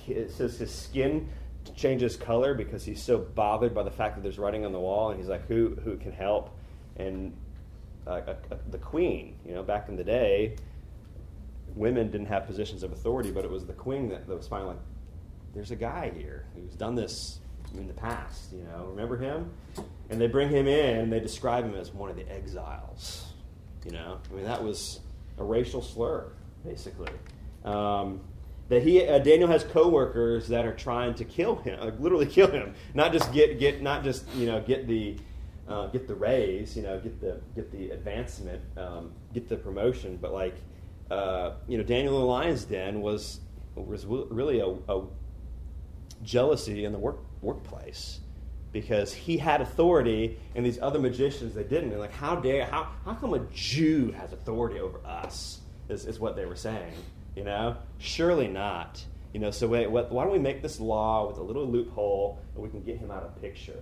[0.08, 1.30] it says his skin
[1.76, 5.10] changes color because he's so bothered by the fact that there's writing on the wall,
[5.10, 6.58] and he's like, who, who can help?
[6.98, 7.36] And
[8.08, 8.22] uh,
[8.70, 10.56] the queen, you know, back in the day,
[11.76, 14.70] women didn't have positions of authority, but it was the queen that, that was finally
[14.70, 14.80] like,
[15.54, 17.40] there's a guy here who's done this
[17.74, 19.52] in the past, you know, remember him?
[20.10, 23.34] And they bring him in and they describe him as one of the exiles,
[23.86, 24.20] you know.
[24.32, 25.00] I mean, that was
[25.38, 26.32] a racial slur,
[26.66, 27.12] basically.
[27.64, 28.22] Um,
[28.70, 32.50] that he uh, Daniel has coworkers that are trying to kill him, uh, literally kill
[32.50, 35.18] him, not just get get not just you know get the
[35.68, 40.18] uh, get the raise, you know, get the get the advancement, um, get the promotion,
[40.22, 40.56] but like
[41.12, 43.40] uh, you know, Daniel in the lion's den was
[43.76, 45.06] was really a, a
[46.24, 48.20] jealousy in the work workplace
[48.76, 51.92] because he had authority and these other magicians they didn't.
[51.92, 55.62] And like, how dare how how come a Jew has authority over us?
[55.88, 56.92] Is, is what they were saying.
[57.38, 59.02] You know, surely not.
[59.34, 62.42] You know, so wait, what, why don't we make this law with a little loophole
[62.54, 63.82] and we can get him out of picture?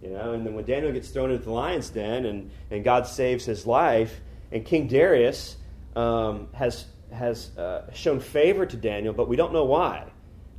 [0.00, 3.08] You know, and then when Daniel gets thrown into the lion's den and, and God
[3.08, 4.20] saves his life,
[4.52, 5.56] and King Darius
[5.96, 10.04] um, has has uh, shown favor to Daniel, but we don't know why.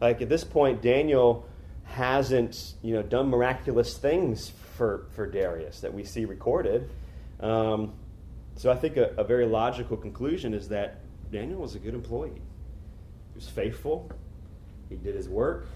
[0.02, 1.48] Like at this point, Daniel
[1.84, 6.90] hasn't you know done miraculous things for for Darius that we see recorded.
[7.40, 7.94] Um,
[8.56, 11.00] so I think a, a very logical conclusion is that
[11.32, 12.32] Daniel was a good employee.
[12.34, 14.12] He was faithful.
[14.90, 15.68] He did his work.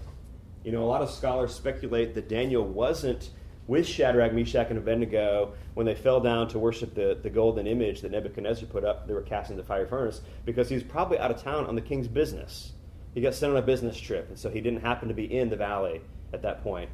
[0.62, 3.30] You know, a lot of scholars speculate that Daniel wasn't
[3.66, 8.00] with Shadrach, Meshach, and Abednego when they fell down to worship the, the golden image
[8.02, 9.06] that Nebuchadnezzar put up.
[9.06, 11.74] They were cast in the fire furnace because he was probably out of town on
[11.74, 12.72] the king's business.
[13.16, 15.48] He got sent on a business trip, and so he didn't happen to be in
[15.48, 16.02] the valley
[16.34, 16.90] at that point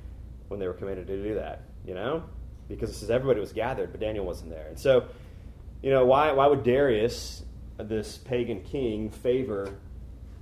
[0.46, 2.22] when they were commanded to do that, you know?
[2.68, 4.68] Because it says everybody was gathered, but Daniel wasn't there.
[4.68, 5.06] And so,
[5.82, 7.42] you know, why, why would Darius
[7.76, 9.74] this pagan king favor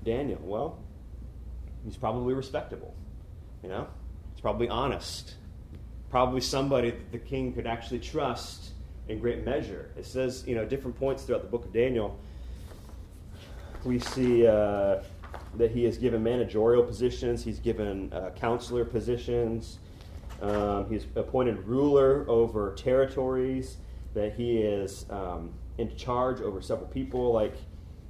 [0.04, 0.38] Daniel?
[0.42, 0.78] Well,
[1.82, 2.94] he's probably respectable.
[3.62, 3.86] You know,
[4.34, 5.36] he's probably honest.
[6.10, 8.72] Probably somebody that the king could actually trust
[9.08, 9.88] in great measure.
[9.96, 12.20] It says, you know, different points throughout the book of Daniel.
[13.82, 14.98] We see uh,
[15.56, 17.42] that he has given managerial positions.
[17.44, 19.78] He's given uh, counselor positions.
[20.40, 23.76] Um, he's appointed ruler over territories.
[24.14, 27.32] That he is um, in charge over several people.
[27.32, 27.54] Like,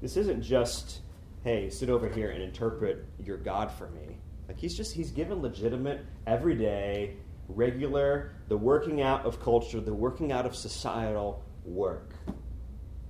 [0.01, 1.01] this isn't just,
[1.45, 4.17] hey, sit over here and interpret your God for me.
[4.49, 7.17] Like, he's just, he's given legitimate, everyday,
[7.49, 12.15] regular, the working out of culture, the working out of societal work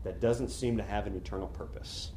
[0.02, 2.12] that doesn't seem to have an eternal purpose.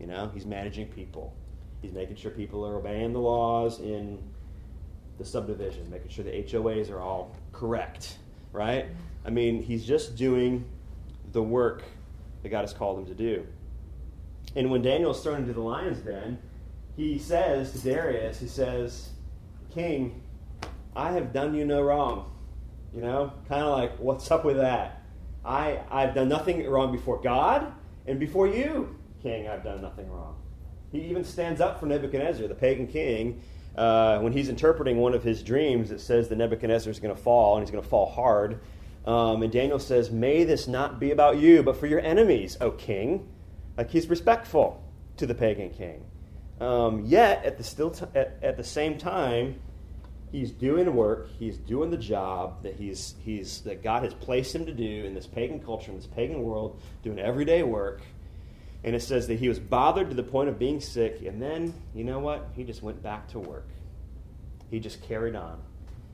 [0.00, 1.34] You know, he's managing people.
[1.82, 4.18] He's making sure people are obeying the laws in
[5.18, 8.18] the subdivision, making sure the HOAs are all correct,
[8.52, 8.86] right?
[9.24, 10.64] I mean, he's just doing
[11.32, 11.82] the work
[12.42, 13.46] that God has called him to do.
[14.56, 16.38] And when Daniel is thrown into the lion's den,
[16.96, 19.10] he says to Darius, he says,
[19.72, 20.22] King,
[20.94, 22.30] I have done you no wrong.
[22.94, 25.02] You know, kind of like, what's up with that?
[25.44, 27.72] I, I've done nothing wrong before God,
[28.06, 30.36] and before you, King, I've done nothing wrong.
[30.92, 33.40] He even stands up for Nebuchadnezzar, the pagan king.
[33.74, 37.20] Uh, when he's interpreting one of his dreams, it says that Nebuchadnezzar is going to
[37.20, 38.60] fall, and he's going to fall hard.
[39.06, 42.70] Um, and Daniel says, May this not be about you, but for your enemies, O
[42.70, 43.26] king.
[43.78, 44.84] Like he's respectful
[45.16, 46.04] to the pagan king.
[46.60, 49.58] Um, yet, at the, still t- at, at, the same time,
[50.30, 54.66] he's doing work, he's doing the job that, he's, he's, that God has placed him
[54.66, 58.02] to do in this pagan culture, in this pagan world, doing everyday work.
[58.84, 61.72] And it says that he was bothered to the point of being sick, and then,
[61.94, 62.48] you know what?
[62.54, 63.66] He just went back to work.
[64.70, 65.60] He just carried on.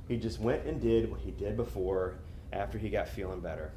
[0.07, 2.15] He just went and did what he did before
[2.53, 3.73] after he got feeling better.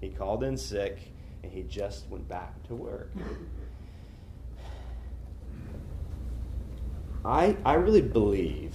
[0.00, 0.98] He called in sick
[1.42, 3.10] and he just went back to work.
[7.24, 8.74] I, I really believe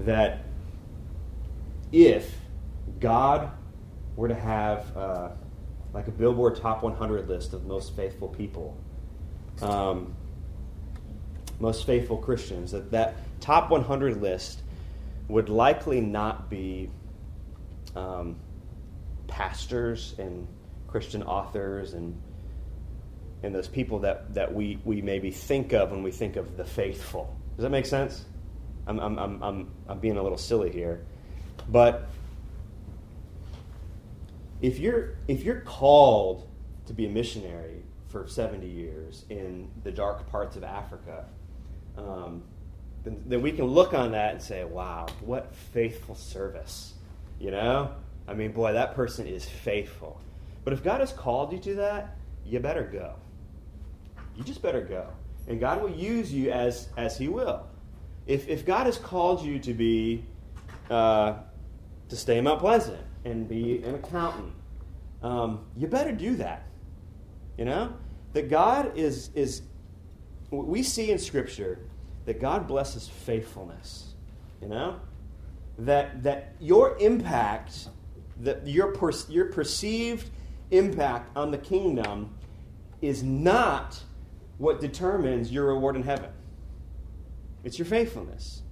[0.00, 0.44] that
[1.92, 2.34] if
[3.00, 3.50] God
[4.16, 5.28] were to have uh,
[5.94, 8.76] like a Billboard Top 100 list of most faithful people,
[9.62, 10.14] um,
[11.60, 14.62] most faithful Christians, that that top 100 list
[15.28, 16.90] would likely not be
[17.96, 18.36] um,
[19.28, 20.46] pastors and
[20.88, 22.20] Christian authors and
[23.44, 26.64] and those people that, that we, we maybe think of when we think of the
[26.64, 27.36] faithful.
[27.56, 28.24] Does that make sense?
[28.86, 31.04] I'm, I'm, I'm, I'm, I'm being a little silly here.
[31.68, 32.08] But
[34.60, 36.48] if you're, if you're called
[36.86, 41.24] to be a missionary for 70 years in the dark parts of Africa,
[41.96, 42.42] um,
[43.02, 46.94] then, then we can look on that and say, wow, what faithful service.
[47.38, 47.92] You know?
[48.26, 50.20] I mean, boy, that person is faithful.
[50.64, 53.14] But if God has called you to that, you better go.
[54.36, 55.08] You just better go.
[55.46, 57.66] And God will use you as, as He will.
[58.26, 60.24] If, if God has called you to be,
[60.88, 61.34] uh,
[62.08, 64.52] to stay in Mount Pleasant and be an accountant,
[65.22, 66.66] um, you better do that.
[67.56, 67.94] You know?
[68.32, 69.62] That God is, is,
[70.50, 71.78] we see in Scripture
[72.26, 74.14] that God blesses faithfulness.
[74.60, 75.00] You know?
[75.78, 77.88] That, that your impact
[78.40, 80.30] that your, per, your perceived
[80.70, 82.34] impact on the kingdom
[83.00, 84.02] is not
[84.58, 86.30] what determines your reward in heaven.
[87.62, 88.62] It's your faithfulness.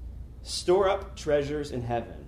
[0.42, 2.26] Store up treasures in heaven.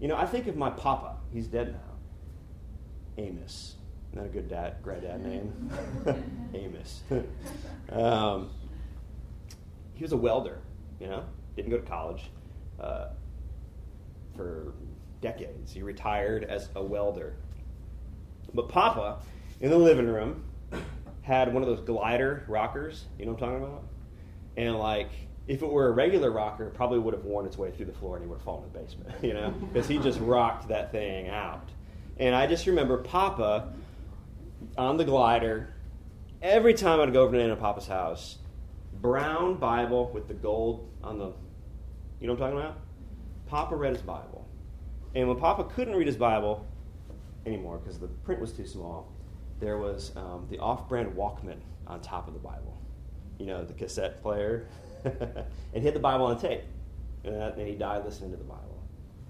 [0.00, 1.11] You know, I think of my papa.
[1.32, 3.22] He's dead now.
[3.22, 3.76] Amos.
[4.12, 5.70] Not a good dad, granddad name.
[6.54, 7.02] Amos.
[7.90, 8.50] um,
[9.94, 10.58] he was a welder,
[11.00, 11.24] you know,
[11.56, 12.30] didn't go to college
[12.78, 13.06] uh,
[14.36, 14.74] for
[15.22, 15.72] decades.
[15.72, 17.34] He retired as a welder.
[18.52, 19.22] But Papa,
[19.60, 20.44] in the living room,
[21.22, 23.06] had one of those glider rockers.
[23.18, 23.84] You know what I'm talking about?
[24.58, 25.10] And like,
[25.48, 27.92] if it were a regular rocker, it probably would have worn its way through the
[27.92, 30.68] floor and he would have fallen in the basement, you know, because he just rocked
[30.68, 31.68] that thing out.
[32.18, 33.72] And I just remember Papa
[34.78, 35.74] on the glider.
[36.40, 38.38] Every time I'd go over to Nana Papa's house,
[39.00, 41.32] brown Bible with the gold on the,
[42.20, 42.78] you know what I'm talking about?
[43.46, 44.48] Papa read his Bible.
[45.14, 46.66] And when Papa couldn't read his Bible
[47.44, 49.12] anymore because the print was too small,
[49.60, 52.80] there was um, the off brand Walkman on top of the Bible.
[53.38, 54.68] You know, the cassette player.
[55.74, 56.62] and had the Bible on tape.
[57.24, 58.82] And, and he died listening to the Bible.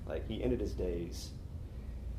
[0.07, 1.31] Like, he ended his days.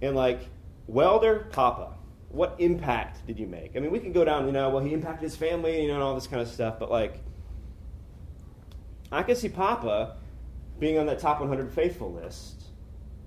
[0.02, 0.42] And, like,
[0.88, 1.94] Welder Papa,
[2.30, 3.76] what impact did you make?
[3.76, 5.96] I mean, we can go down, you know, well, he impacted his family, you know,
[5.96, 7.20] and all this kind of stuff, but, like,
[9.12, 10.18] I could see Papa
[10.80, 12.63] being on that top 100 faithful list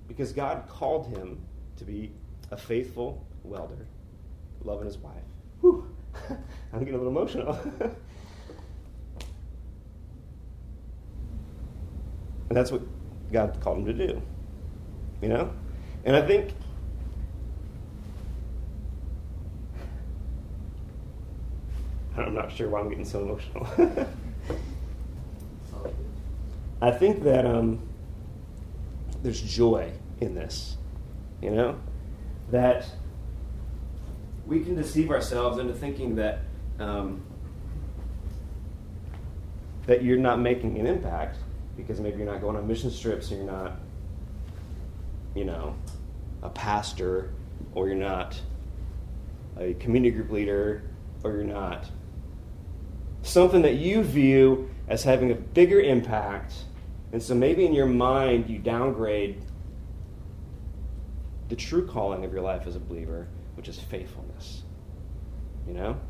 [0.08, 1.40] because God called him
[1.76, 2.12] to be
[2.50, 3.86] a faithful welder,
[4.64, 5.14] loving his wife.
[5.60, 5.86] Whew,
[6.72, 7.58] I'm getting a little emotional.
[12.48, 12.82] and that's what
[13.32, 14.22] God called him to do.
[15.20, 15.52] You know?
[16.04, 16.54] And I think
[22.16, 23.66] I'm not sure why I'm getting so emotional.
[26.80, 27.80] I think that um,
[29.22, 30.76] there's joy in this,
[31.42, 31.78] you know?
[32.50, 32.86] That
[34.46, 36.40] we can deceive ourselves into thinking that
[36.78, 37.22] um,
[39.86, 41.38] that you're not making an impact
[41.76, 43.78] because maybe you're not going on mission trips, you're not,
[45.34, 45.74] you know,
[46.42, 47.30] a pastor,
[47.74, 48.40] or you're not
[49.58, 50.82] a community group leader,
[51.24, 51.86] or you're not
[53.22, 56.54] something that you view as having a bigger impact.
[57.12, 59.42] And so maybe in your mind you downgrade
[61.48, 64.62] the true calling of your life as a believer, which is faithfulness.
[65.66, 66.00] You know?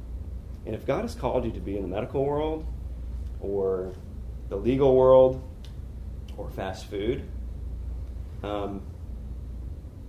[0.67, 2.67] And if God has called you to be in the medical world,
[3.41, 3.93] or
[4.49, 5.43] the legal world,
[6.37, 7.25] or fast food,
[8.43, 8.83] um,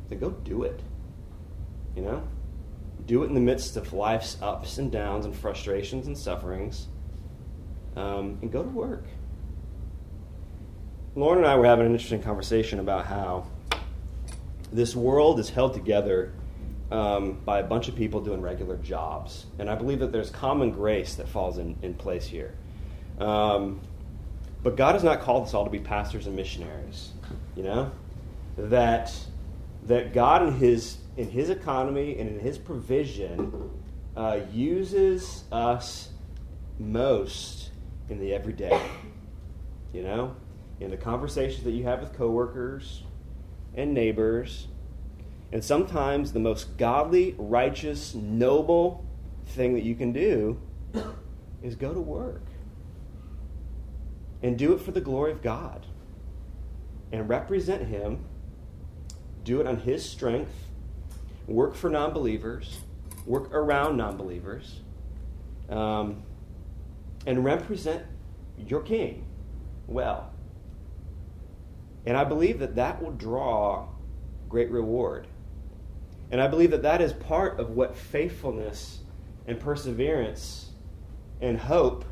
[0.09, 0.79] then go do it.
[1.95, 2.23] You know?
[3.05, 6.87] Do it in the midst of life's ups and downs and frustrations and sufferings
[7.95, 9.05] um, and go to work.
[11.15, 13.47] Lauren and I were having an interesting conversation about how
[14.71, 16.33] this world is held together
[16.91, 19.45] um, by a bunch of people doing regular jobs.
[19.57, 22.53] And I believe that there's common grace that falls in, in place here.
[23.19, 23.81] Um,
[24.67, 27.13] but God has not called us all to be pastors and missionaries.
[27.55, 27.91] You know?
[28.57, 29.15] That,
[29.83, 33.71] that God in his, in his economy and in his provision
[34.17, 36.09] uh, uses us
[36.79, 37.69] most
[38.09, 38.77] in the everyday.
[39.93, 40.35] You know,
[40.81, 43.03] in the conversations that you have with coworkers
[43.73, 44.67] and neighbors.
[45.53, 49.05] And sometimes the most godly, righteous, noble
[49.45, 50.59] thing that you can do
[51.63, 52.41] is go to work.
[54.41, 55.85] And do it for the glory of God.
[57.11, 58.25] And represent Him.
[59.43, 60.53] Do it on His strength.
[61.47, 62.79] Work for non believers.
[63.25, 64.81] Work around non believers.
[65.69, 66.23] Um,
[67.25, 68.03] and represent
[68.57, 69.25] your king
[69.87, 70.31] well.
[72.05, 73.89] And I believe that that will draw
[74.47, 75.27] great reward.
[76.31, 78.99] And I believe that that is part of what faithfulness
[79.45, 80.71] and perseverance
[81.41, 82.05] and hope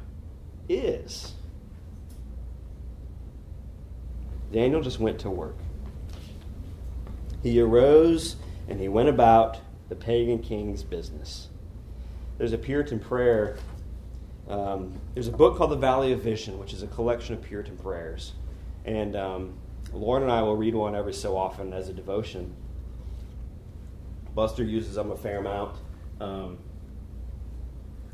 [0.68, 1.35] is.
[4.56, 5.58] Daniel just went to work.
[7.44, 8.38] He arose
[8.70, 9.58] and he went about
[9.89, 11.49] the pagan king's business.
[12.38, 13.58] There's a Puritan prayer
[14.47, 17.78] um, there's a book called The Valley of Vision, which is a collection of Puritan
[17.78, 18.34] prayers.
[18.86, 19.58] And um,
[19.91, 22.56] Lauren and I will read one every so often as a devotion.
[24.36, 25.78] Buster uses them a fair amount.
[26.22, 26.60] Um,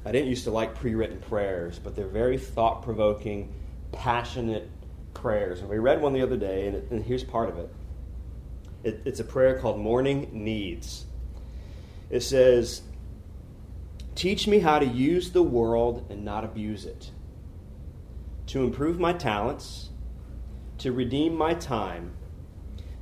[0.06, 3.54] I didn't used to like pre written prayers, but they're very thought provoking,
[3.92, 4.70] passionate
[5.22, 5.62] prayers.
[5.62, 7.70] And we read one the other day, and, it, and here's part of it.
[8.84, 11.06] it it's a prayer called Morning Needs.
[12.10, 12.82] It says,
[14.16, 17.12] Teach me how to use the world and not abuse it,
[18.48, 19.90] to improve my talents,
[20.80, 22.14] to redeem my time,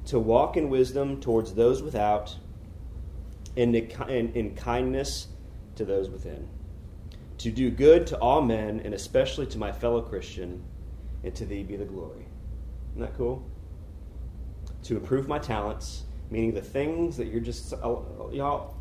[0.06, 2.38] to walk in wisdom towards those without,
[3.58, 5.28] and in kindness
[5.76, 6.48] to those within,
[7.40, 10.64] to do good to all men, and especially to my fellow Christian,
[11.24, 12.26] and to thee be the glory.
[12.92, 13.44] Isn't that cool?
[14.84, 17.98] To improve my talents, meaning the things that you're just, uh,
[18.32, 18.76] y'all.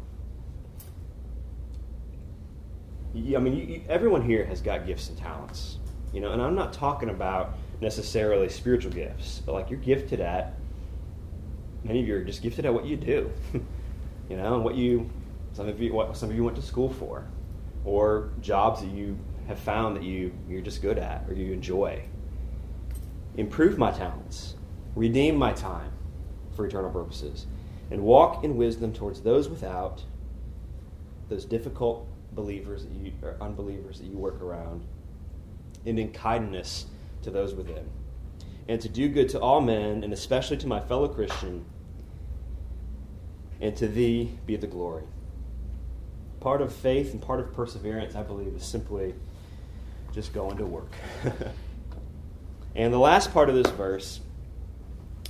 [3.14, 5.78] I mean, you, you, everyone here has got gifts and talents,
[6.12, 10.54] you know, and I'm not talking about necessarily spiritual gifts, but like you're gifted at.
[11.84, 13.30] Many of you are just gifted at what you do,
[14.28, 15.08] you know, and what you.
[15.54, 17.24] Some of you, what some of you went to school for,
[17.84, 19.18] or jobs that you
[19.48, 22.02] have found that you you're just good at or you enjoy.
[23.38, 24.56] Improve my talents,
[24.96, 25.92] redeem my time
[26.56, 27.46] for eternal purposes,
[27.88, 30.02] and walk in wisdom towards those without,
[31.28, 34.84] those difficult believers that you or unbelievers that you work around,
[35.86, 36.86] and in kindness
[37.22, 37.88] to those within,
[38.66, 41.64] and to do good to all men, and especially to my fellow Christian,
[43.60, 45.04] and to thee be the glory.
[46.40, 49.14] Part of faith and part of perseverance, I believe, is simply
[50.12, 50.90] just going to work.
[52.74, 54.20] and the last part of this verse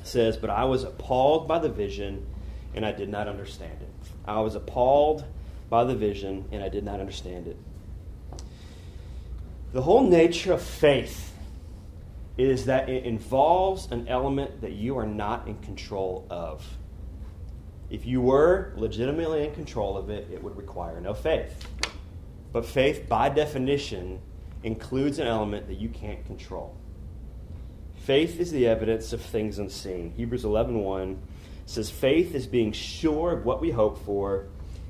[0.04, 2.26] says, But I was appalled by the vision,
[2.74, 3.88] and I did not understand it.
[4.24, 5.24] I was appalled
[5.70, 7.56] by the vision, and I did not understand it.
[9.72, 11.34] The whole nature of faith
[12.38, 16.64] is that it involves an element that you are not in control of.
[17.90, 21.66] If you were legitimately in control of it, it would require no faith.
[22.52, 24.20] But faith, by definition,
[24.62, 26.76] includes an element that you can't control.
[28.08, 30.14] Faith is the evidence of things unseen.
[30.16, 31.18] Hebrews 11:1
[31.66, 34.46] says faith is being sure of what we hope for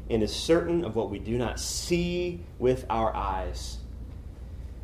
[0.09, 3.79] and is certain of what we do not see with our eyes.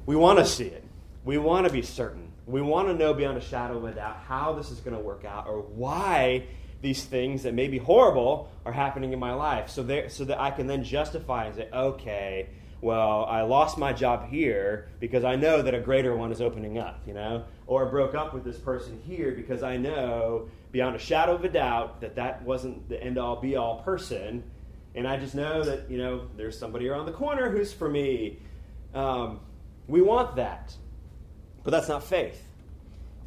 [0.04, 0.82] We want to see it.
[1.24, 2.32] We want to be certain.
[2.44, 5.02] We want to know beyond a shadow of a doubt how this is going to
[5.02, 6.46] work out or why
[6.82, 10.40] these things that may be horrible are happening in my life so, there, so that
[10.40, 12.48] I can then justify and say, okay,
[12.84, 16.76] well, I lost my job here because I know that a greater one is opening
[16.78, 17.44] up, you know?
[17.66, 21.42] Or I broke up with this person here because I know beyond a shadow of
[21.46, 24.44] a doubt that that wasn't the end all be all person.
[24.94, 28.38] And I just know that, you know, there's somebody around the corner who's for me.
[28.94, 29.40] Um,
[29.88, 30.76] we want that.
[31.62, 32.42] But that's not faith.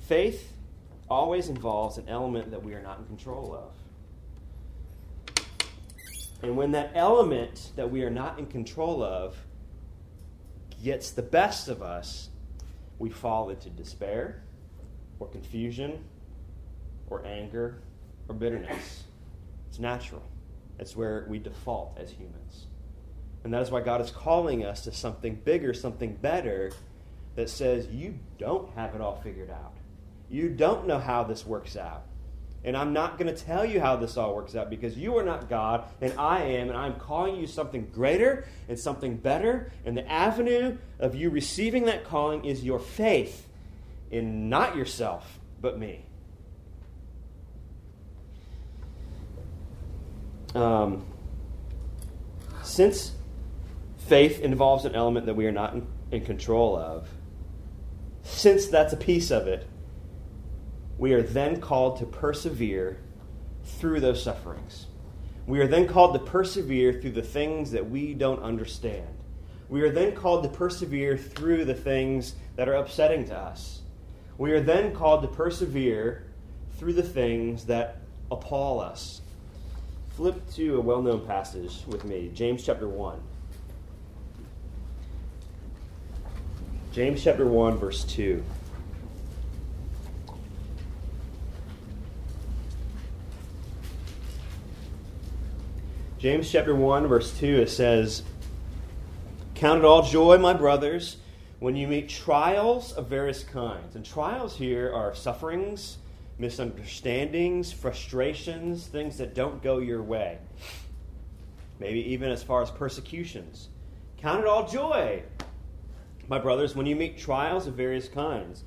[0.01, 0.53] Faith
[1.10, 3.74] always involves an element that we are not in control of.
[6.43, 9.36] And when that element that we are not in control of
[10.84, 12.30] gets the best of us,
[12.99, 14.43] we fall into despair
[15.19, 16.03] or confusion
[17.09, 17.82] or anger
[18.28, 19.03] or bitterness.
[19.69, 20.23] It's natural.
[20.80, 22.67] It's where we default as humans.
[23.43, 26.71] And that is why God is calling us to something bigger, something better
[27.36, 29.73] that says, You don't have it all figured out.
[30.30, 32.03] You don't know how this works out.
[32.64, 35.24] And I'm not going to tell you how this all works out because you are
[35.24, 39.72] not God and I am, and I'm calling you something greater and something better.
[39.86, 43.47] And the avenue of you receiving that calling is your faith
[44.12, 46.03] in not yourself, but me.
[50.55, 51.05] Um,
[52.64, 53.12] since
[53.97, 57.08] faith involves an element that we are not in, in control of,
[58.24, 59.68] since that's a piece of it,
[60.97, 62.99] we are then called to persevere
[63.63, 64.87] through those sufferings.
[65.45, 69.07] We are then called to persevere through the things that we don't understand.
[69.69, 73.81] We are then called to persevere through the things that are upsetting to us.
[74.37, 76.25] We are then called to persevere
[76.77, 77.97] through the things that
[78.31, 79.21] appall us.
[80.09, 83.19] Flip to a well known passage with me, James chapter 1.
[86.91, 88.43] James chapter 1, verse 2.
[96.28, 98.21] James chapter 1, verse 2, it says,
[99.55, 101.15] Count it all joy, my brothers,
[101.59, 103.95] when you meet trials of various kinds.
[103.95, 105.99] And trials here are sufferings,
[106.38, 110.39] misunderstandings, frustrations, things that don't go your way.
[111.80, 113.69] Maybe even as far as persecutions.
[114.17, 115.23] Count it all joy,
[116.28, 118.65] my brothers, when you meet trials of various kinds.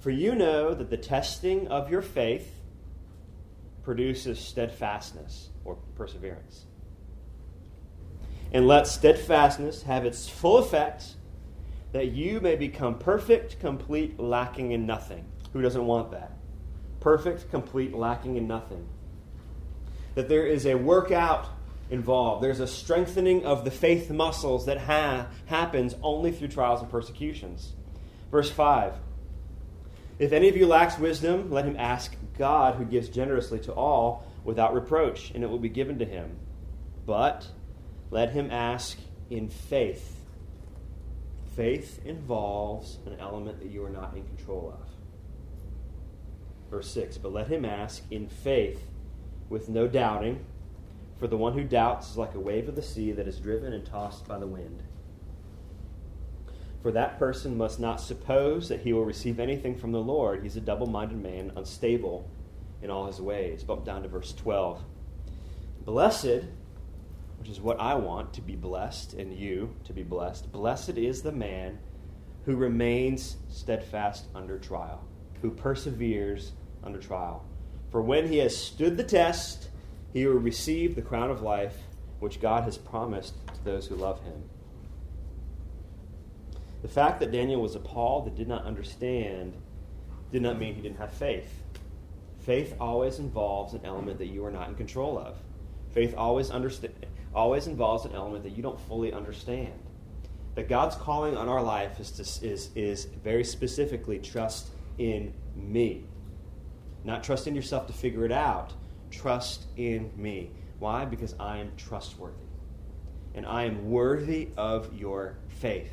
[0.00, 2.52] For you know that the testing of your faith
[3.84, 6.64] produces steadfastness or perseverance
[8.52, 11.14] and let steadfastness have its full effect,
[11.92, 15.24] that you may become perfect, complete, lacking in nothing.
[15.52, 16.32] Who doesn't want that?
[17.00, 18.86] Perfect, complete, lacking in nothing.
[20.14, 21.48] That there is a workout
[21.90, 22.42] involved.
[22.42, 27.74] There's a strengthening of the faith muscles that ha- happens only through trials and persecutions.
[28.30, 28.94] Verse 5
[30.18, 34.26] If any of you lacks wisdom, let him ask God, who gives generously to all
[34.44, 36.36] without reproach, and it will be given to him.
[37.06, 37.48] But
[38.10, 38.98] let him ask
[39.30, 40.16] in faith,
[41.56, 44.88] Faith involves an element that you are not in control of.
[46.70, 48.82] Verse 6 But let him ask in faith
[49.48, 50.44] with no doubting,
[51.18, 53.72] for the one who doubts is like a wave of the sea that is driven
[53.72, 54.82] and tossed by the wind.
[56.82, 60.42] For that person must not suppose that he will receive anything from the Lord.
[60.42, 62.28] He's a double minded man, unstable
[62.82, 63.64] in all his ways.
[63.64, 64.82] Bump down to verse 12.
[65.86, 66.44] Blessed,
[67.46, 71.22] which is what I want to be blessed, and you to be blessed, blessed is
[71.22, 71.78] the man
[72.44, 75.04] who remains steadfast under trial,
[75.42, 76.50] who perseveres
[76.82, 77.44] under trial.
[77.92, 79.68] For when he has stood the test,
[80.12, 81.76] he will receive the crown of life
[82.18, 84.42] which God has promised to those who love him.
[86.82, 89.54] The fact that Daniel was appalled and did not understand
[90.32, 91.62] did not mean he didn't have faith.
[92.40, 95.36] Faith always involves an element that you are not in control of.
[95.92, 96.90] Faith always, understa-
[97.36, 99.74] always involves an element that you don't fully understand.
[100.54, 106.04] That God's calling on our life is, to, is, is very specifically trust in me.
[107.04, 108.72] Not trust in yourself to figure it out.
[109.10, 110.50] Trust in me.
[110.78, 111.04] Why?
[111.04, 112.36] Because I am trustworthy.
[113.34, 115.92] And I am worthy of your faith.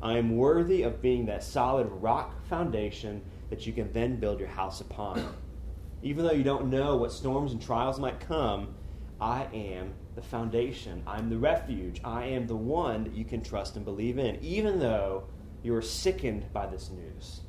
[0.00, 3.20] I am worthy of being that solid rock foundation
[3.50, 5.34] that you can then build your house upon.
[6.02, 8.74] Even though you don't know what storms and trials might come,
[9.20, 11.02] I am the foundation.
[11.06, 12.00] I'm the refuge.
[12.04, 15.24] I am the one that you can trust and believe in, even though
[15.62, 17.40] you are sickened by this news.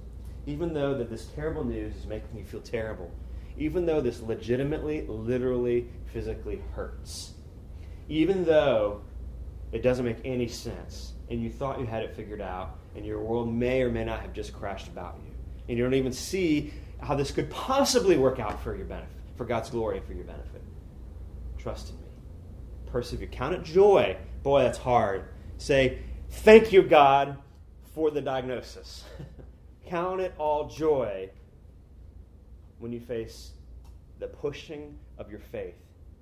[0.45, 3.11] Even though that this terrible news is making you feel terrible.
[3.57, 7.33] Even though this legitimately, literally, physically hurts.
[8.09, 9.01] Even though
[9.71, 13.19] it doesn't make any sense and you thought you had it figured out and your
[13.21, 15.31] world may or may not have just crashed about you.
[15.67, 19.45] And you don't even see how this could possibly work out for your benefit, for
[19.45, 20.61] God's glory and for your benefit.
[21.57, 22.04] Trust in me.
[22.95, 23.27] Persevere.
[23.27, 24.15] Count it joy.
[24.41, 25.25] Boy, that's hard.
[25.57, 27.35] Say, thank you, God,
[27.93, 29.03] for the diagnosis.
[29.85, 31.29] Count it all joy
[32.79, 33.51] when you face
[34.19, 35.75] the pushing of your faith,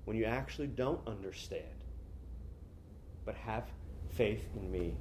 [0.04, 1.62] when you actually don't understand,
[3.24, 3.68] but have
[4.08, 4.96] faith in me.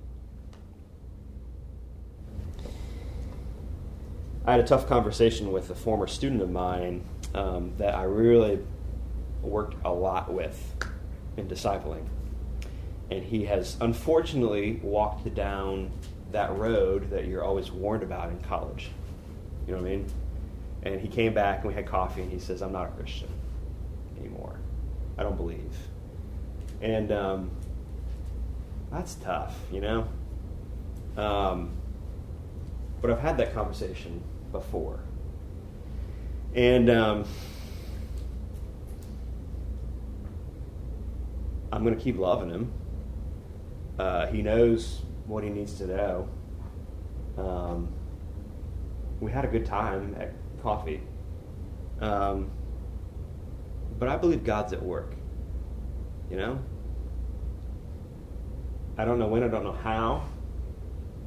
[4.45, 7.03] I had a tough conversation with a former student of mine
[7.33, 8.59] um, that I really
[9.41, 10.75] worked a lot with
[11.37, 12.05] in discipling.
[13.11, 15.91] And he has unfortunately walked down
[16.31, 18.89] that road that you're always warned about in college.
[19.67, 20.05] You know what I mean?
[20.83, 23.29] And he came back and we had coffee and he says, I'm not a Christian
[24.19, 24.57] anymore.
[25.17, 25.77] I don't believe.
[26.81, 27.51] And um,
[28.91, 30.07] that's tough, you know?
[31.17, 31.71] Um,
[33.01, 34.21] but I've had that conversation
[34.51, 34.99] before.
[36.55, 37.25] And um,
[41.73, 42.71] I'm going to keep loving him.
[43.97, 46.29] Uh, he knows what he needs to know.
[47.35, 47.91] Um,
[49.19, 51.01] we had a good time at coffee.
[51.99, 52.51] Um,
[53.97, 55.15] but I believe God's at work.
[56.29, 56.59] You know?
[58.95, 60.27] I don't know when, I don't know how,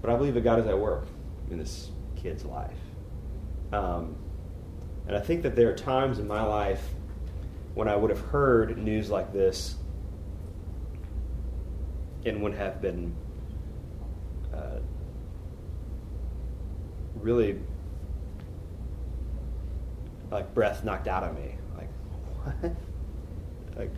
[0.01, 1.09] but I believe that God is at work
[1.51, 2.79] in this kid's life.
[3.73, 4.15] Um,
[5.09, 6.95] and I think that there are times in my life
[7.75, 9.75] when I would have heard news like this
[12.27, 13.14] and would have been
[14.53, 14.81] uh,
[17.14, 17.59] really
[20.31, 21.55] like breath knocked out of me.
[21.77, 21.89] Like,
[22.43, 22.72] what?
[23.77, 23.93] Like,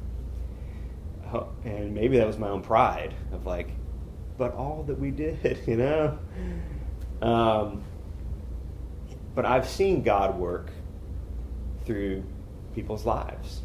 [1.65, 3.71] and maybe that was my own pride of like,
[4.37, 6.19] but all that we did, you know.
[7.23, 7.85] Um,
[9.35, 10.71] but I've seen God work
[11.85, 12.25] through
[12.75, 13.63] people's lives.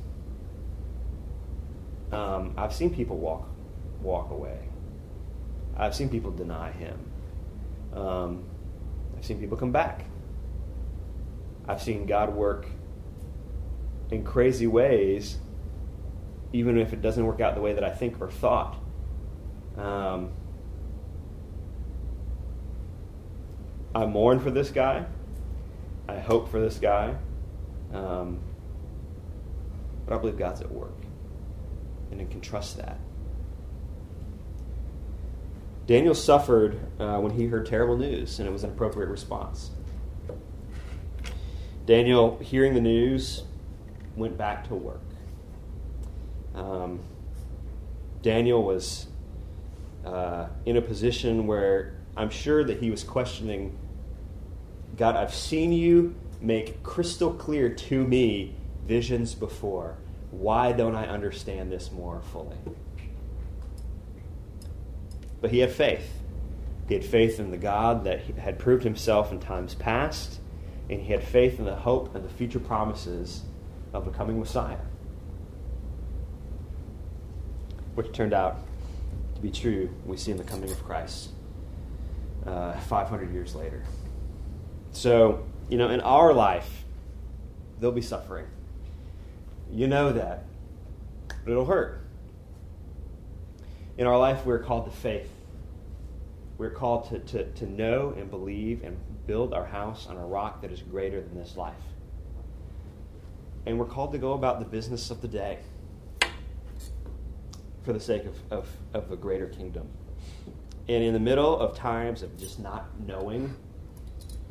[2.12, 3.53] Um, I've seen people walk
[4.04, 4.60] walk away.
[5.76, 7.00] I've seen people deny Him.
[7.94, 8.44] Um,
[9.18, 10.06] I've seen people come back.
[11.68, 12.68] I've seen God work
[14.12, 15.38] in crazy ways
[16.54, 18.78] even if it doesn't work out the way that I think or thought.
[19.76, 20.30] Um,
[23.96, 25.06] I mourn for this guy.
[26.08, 27.16] I hope for this guy.
[27.92, 28.40] Um,
[30.06, 31.02] but I believe God's at work.
[32.12, 33.00] And I can trust that.
[35.86, 39.72] Daniel suffered uh, when he heard terrible news, and it was an appropriate response.
[41.86, 43.44] Daniel, hearing the news,
[44.16, 45.02] went back to work.
[46.56, 47.00] Um,
[48.22, 49.08] Daniel was
[50.06, 53.78] uh, in a position where I'm sure that he was questioning
[54.96, 58.56] God, I've seen you make crystal clear to me
[58.86, 59.98] visions before.
[60.30, 62.58] Why don't I understand this more fully?
[65.44, 66.22] But he had faith.
[66.88, 70.40] He had faith in the God that had proved himself in times past,
[70.90, 73.42] and he had faith in the hope and the future promises
[73.92, 74.78] of the coming Messiah,
[77.96, 78.58] which turned out
[79.36, 81.32] to be true we see in the coming of Christ
[82.48, 83.84] uh, 500 years later.
[84.94, 86.86] So, you know, in our life,
[87.82, 88.46] there'll be suffering.
[89.70, 90.46] You know that,
[91.44, 92.00] but it'll hurt.
[93.98, 95.33] In our life, we're called to faith.
[96.64, 98.98] We're called to, to, to know and believe and
[99.28, 101.74] build our house on a rock that is greater than this life.
[103.66, 105.60] And we're called to go about the business of the day
[107.84, 109.90] for the sake of, of, of a greater kingdom.
[110.88, 113.54] And in the middle of times of just not knowing,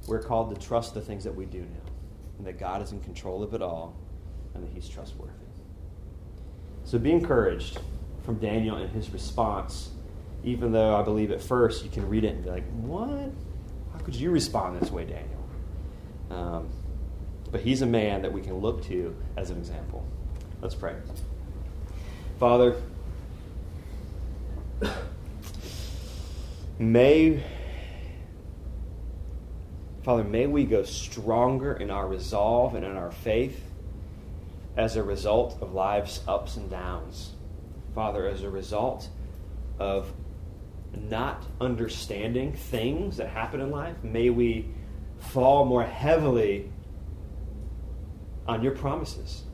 [0.07, 1.93] we're called to trust the things that we do know,
[2.37, 3.97] and that God is in control of it all,
[4.53, 5.33] and that He's trustworthy.
[6.85, 7.79] So be encouraged
[8.23, 9.93] from Daniel and his response,
[10.45, 13.31] even though I believe at first you can read it and be like, what?
[13.93, 15.45] How could you respond this way, Daniel?
[16.31, 16.69] Um,
[17.51, 20.07] but he's a man that we can look to as an example.
[20.61, 20.97] Let's pray.
[22.39, 22.77] Father,
[26.79, 27.43] may
[30.03, 33.63] Father, may we go stronger in our resolve and in our faith
[34.77, 37.31] as a result of life's ups and downs.
[37.95, 39.09] Father, as a result
[39.79, 40.13] of
[40.93, 44.69] not understanding things that happen in life, may we
[45.19, 46.71] fall more heavily
[48.47, 49.45] on your promises.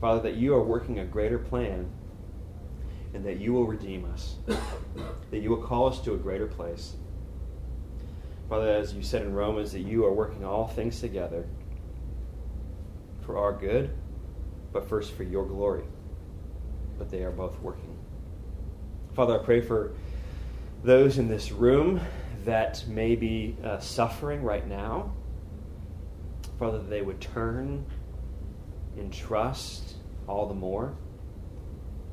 [0.00, 1.90] Father, that you are working a greater plan
[3.14, 4.36] and that you will redeem us,
[5.30, 6.94] that you will call us to a greater place.
[8.48, 11.46] Father, as you said in Romans, that you are working all things together
[13.20, 13.90] for our good,
[14.72, 15.84] but first for your glory
[17.02, 17.91] but they are both working.
[19.14, 19.92] Father, I pray for
[20.82, 22.00] those in this room
[22.46, 25.12] that may be uh, suffering right now.
[26.58, 27.84] Father, that they would turn
[28.96, 29.96] in trust
[30.26, 30.94] all the more.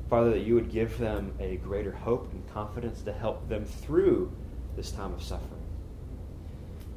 [0.10, 4.30] Father, that you would give them a greater hope and confidence to help them through
[4.76, 5.62] this time of suffering.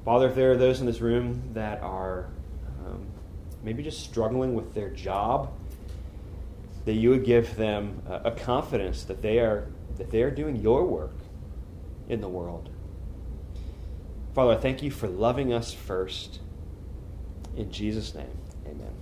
[0.05, 2.27] Father, if there are those in this room that are
[2.85, 3.07] um,
[3.63, 5.53] maybe just struggling with their job,
[6.87, 10.85] that you would give them a, confidence that they are that they are doing your
[10.85, 11.17] work
[12.09, 12.71] in the world.
[14.35, 16.41] Father, I thank you for loving us first.
[17.57, 19.02] In Jesus' name, amen.